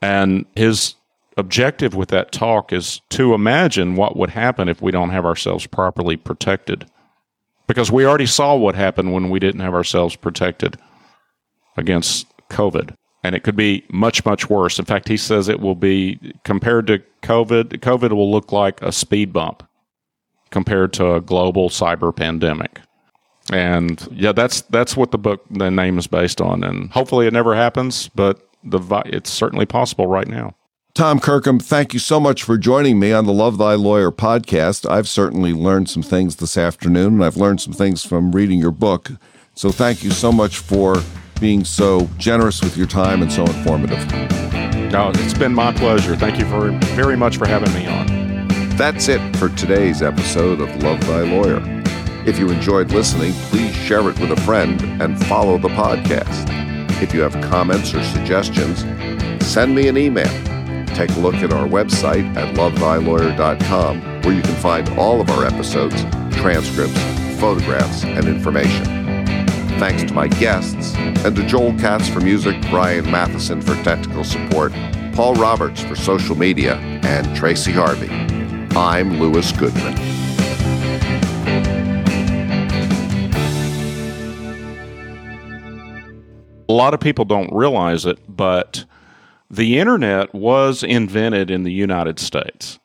And 0.00 0.46
his 0.54 0.94
objective 1.36 1.94
with 1.94 2.10
that 2.10 2.32
talk 2.32 2.72
is 2.72 3.00
to 3.10 3.34
imagine 3.34 3.96
what 3.96 4.16
would 4.16 4.30
happen 4.30 4.68
if 4.68 4.82
we 4.82 4.92
don't 4.92 5.10
have 5.10 5.24
ourselves 5.24 5.66
properly 5.66 6.16
protected. 6.16 6.86
Because 7.66 7.90
we 7.90 8.04
already 8.04 8.26
saw 8.26 8.54
what 8.54 8.74
happened 8.74 9.12
when 9.12 9.30
we 9.30 9.38
didn't 9.38 9.60
have 9.60 9.74
ourselves 9.74 10.16
protected 10.16 10.76
against 11.76 12.26
COVID 12.50 12.94
and 13.22 13.34
it 13.34 13.42
could 13.42 13.56
be 13.56 13.84
much 13.90 14.24
much 14.24 14.50
worse. 14.50 14.78
In 14.78 14.84
fact, 14.84 15.08
he 15.08 15.16
says 15.16 15.48
it 15.48 15.60
will 15.60 15.74
be 15.74 16.34
compared 16.44 16.86
to 16.88 17.02
COVID. 17.22 17.78
COVID 17.80 18.12
will 18.12 18.30
look 18.30 18.52
like 18.52 18.80
a 18.82 18.92
speed 18.92 19.32
bump 19.32 19.62
compared 20.50 20.92
to 20.94 21.14
a 21.14 21.20
global 21.20 21.68
cyber 21.70 22.14
pandemic. 22.14 22.80
And 23.52 24.06
yeah, 24.12 24.32
that's 24.32 24.62
that's 24.62 24.96
what 24.96 25.10
the 25.10 25.18
book 25.18 25.44
the 25.50 25.70
name 25.70 25.98
is 25.98 26.06
based 26.06 26.40
on, 26.40 26.62
and 26.62 26.90
hopefully 26.90 27.26
it 27.26 27.32
never 27.32 27.54
happens, 27.54 28.08
but 28.08 28.48
the 28.62 28.80
it's 29.06 29.30
certainly 29.30 29.66
possible 29.66 30.06
right 30.06 30.28
now. 30.28 30.54
Tom 30.94 31.20
Kirkham, 31.20 31.58
thank 31.58 31.94
you 31.94 31.98
so 31.98 32.20
much 32.20 32.42
for 32.42 32.58
joining 32.58 33.00
me 33.00 33.12
on 33.12 33.24
the 33.24 33.32
Love 33.32 33.56
Thy 33.56 33.74
Lawyer 33.74 34.12
podcast. 34.12 34.88
I've 34.88 35.08
certainly 35.08 35.54
learned 35.54 35.88
some 35.88 36.02
things 36.02 36.36
this 36.36 36.56
afternoon, 36.56 37.14
and 37.14 37.24
I've 37.24 37.38
learned 37.38 37.62
some 37.62 37.72
things 37.72 38.04
from 38.04 38.32
reading 38.32 38.58
your 38.58 38.70
book. 38.70 39.10
So 39.54 39.72
thank 39.72 40.04
you 40.04 40.10
so 40.10 40.30
much 40.30 40.58
for 40.58 41.02
being 41.42 41.64
so 41.64 42.08
generous 42.18 42.62
with 42.62 42.76
your 42.76 42.86
time 42.86 43.20
and 43.20 43.30
so 43.30 43.42
informative. 43.42 43.98
No, 44.92 45.10
it's 45.16 45.34
been 45.34 45.52
my 45.52 45.72
pleasure. 45.72 46.14
Thank 46.14 46.38
you 46.38 46.46
for, 46.46 46.70
very 46.94 47.16
much 47.16 47.36
for 47.36 47.48
having 47.48 47.74
me 47.74 47.84
on. 47.88 48.46
That's 48.76 49.08
it 49.08 49.20
for 49.36 49.48
today's 49.50 50.02
episode 50.02 50.60
of 50.60 50.68
Love 50.84 51.00
Thy 51.00 51.22
Lawyer. 51.22 51.60
If 52.24 52.38
you 52.38 52.48
enjoyed 52.50 52.92
listening, 52.92 53.32
please 53.50 53.74
share 53.74 54.08
it 54.08 54.18
with 54.20 54.30
a 54.30 54.40
friend 54.42 54.80
and 55.02 55.18
follow 55.26 55.58
the 55.58 55.68
podcast. 55.70 56.48
If 57.02 57.12
you 57.12 57.22
have 57.22 57.32
comments 57.50 57.92
or 57.92 58.04
suggestions, 58.04 58.82
send 59.44 59.74
me 59.74 59.88
an 59.88 59.98
email. 59.98 60.30
Take 60.94 61.10
a 61.10 61.18
look 61.18 61.34
at 61.34 61.52
our 61.52 61.66
website 61.66 62.36
at 62.36 62.54
lovethylawyer.com, 62.54 64.22
where 64.22 64.34
you 64.34 64.42
can 64.42 64.54
find 64.56 64.88
all 64.90 65.20
of 65.20 65.28
our 65.30 65.44
episodes, 65.44 66.04
transcripts, 66.36 67.00
photographs, 67.40 68.04
and 68.04 68.28
information. 68.28 69.01
Thanks 69.82 70.04
to 70.04 70.14
my 70.14 70.28
guests, 70.28 70.94
and 70.94 71.34
to 71.34 71.44
Joel 71.44 71.76
Katz 71.76 72.08
for 72.08 72.20
music, 72.20 72.54
Brian 72.70 73.10
Matheson 73.10 73.60
for 73.60 73.74
technical 73.82 74.22
support, 74.22 74.72
Paul 75.12 75.34
Roberts 75.34 75.82
for 75.82 75.96
social 75.96 76.38
media, 76.38 76.76
and 76.76 77.36
Tracy 77.36 77.72
Harvey. 77.72 78.08
I'm 78.76 79.18
Lewis 79.18 79.50
Goodman. 79.50 79.98
A 86.68 86.72
lot 86.72 86.94
of 86.94 87.00
people 87.00 87.24
don't 87.24 87.52
realize 87.52 88.06
it, 88.06 88.20
but 88.28 88.84
the 89.50 89.80
internet 89.80 90.32
was 90.32 90.84
invented 90.84 91.50
in 91.50 91.64
the 91.64 91.72
United 91.72 92.20
States. 92.20 92.78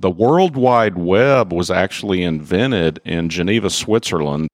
The 0.00 0.10
World 0.10 0.56
Wide 0.56 0.98
Web 0.98 1.52
was 1.52 1.70
actually 1.70 2.24
invented 2.24 3.00
in 3.04 3.28
Geneva, 3.28 3.70
Switzerland 3.70 4.48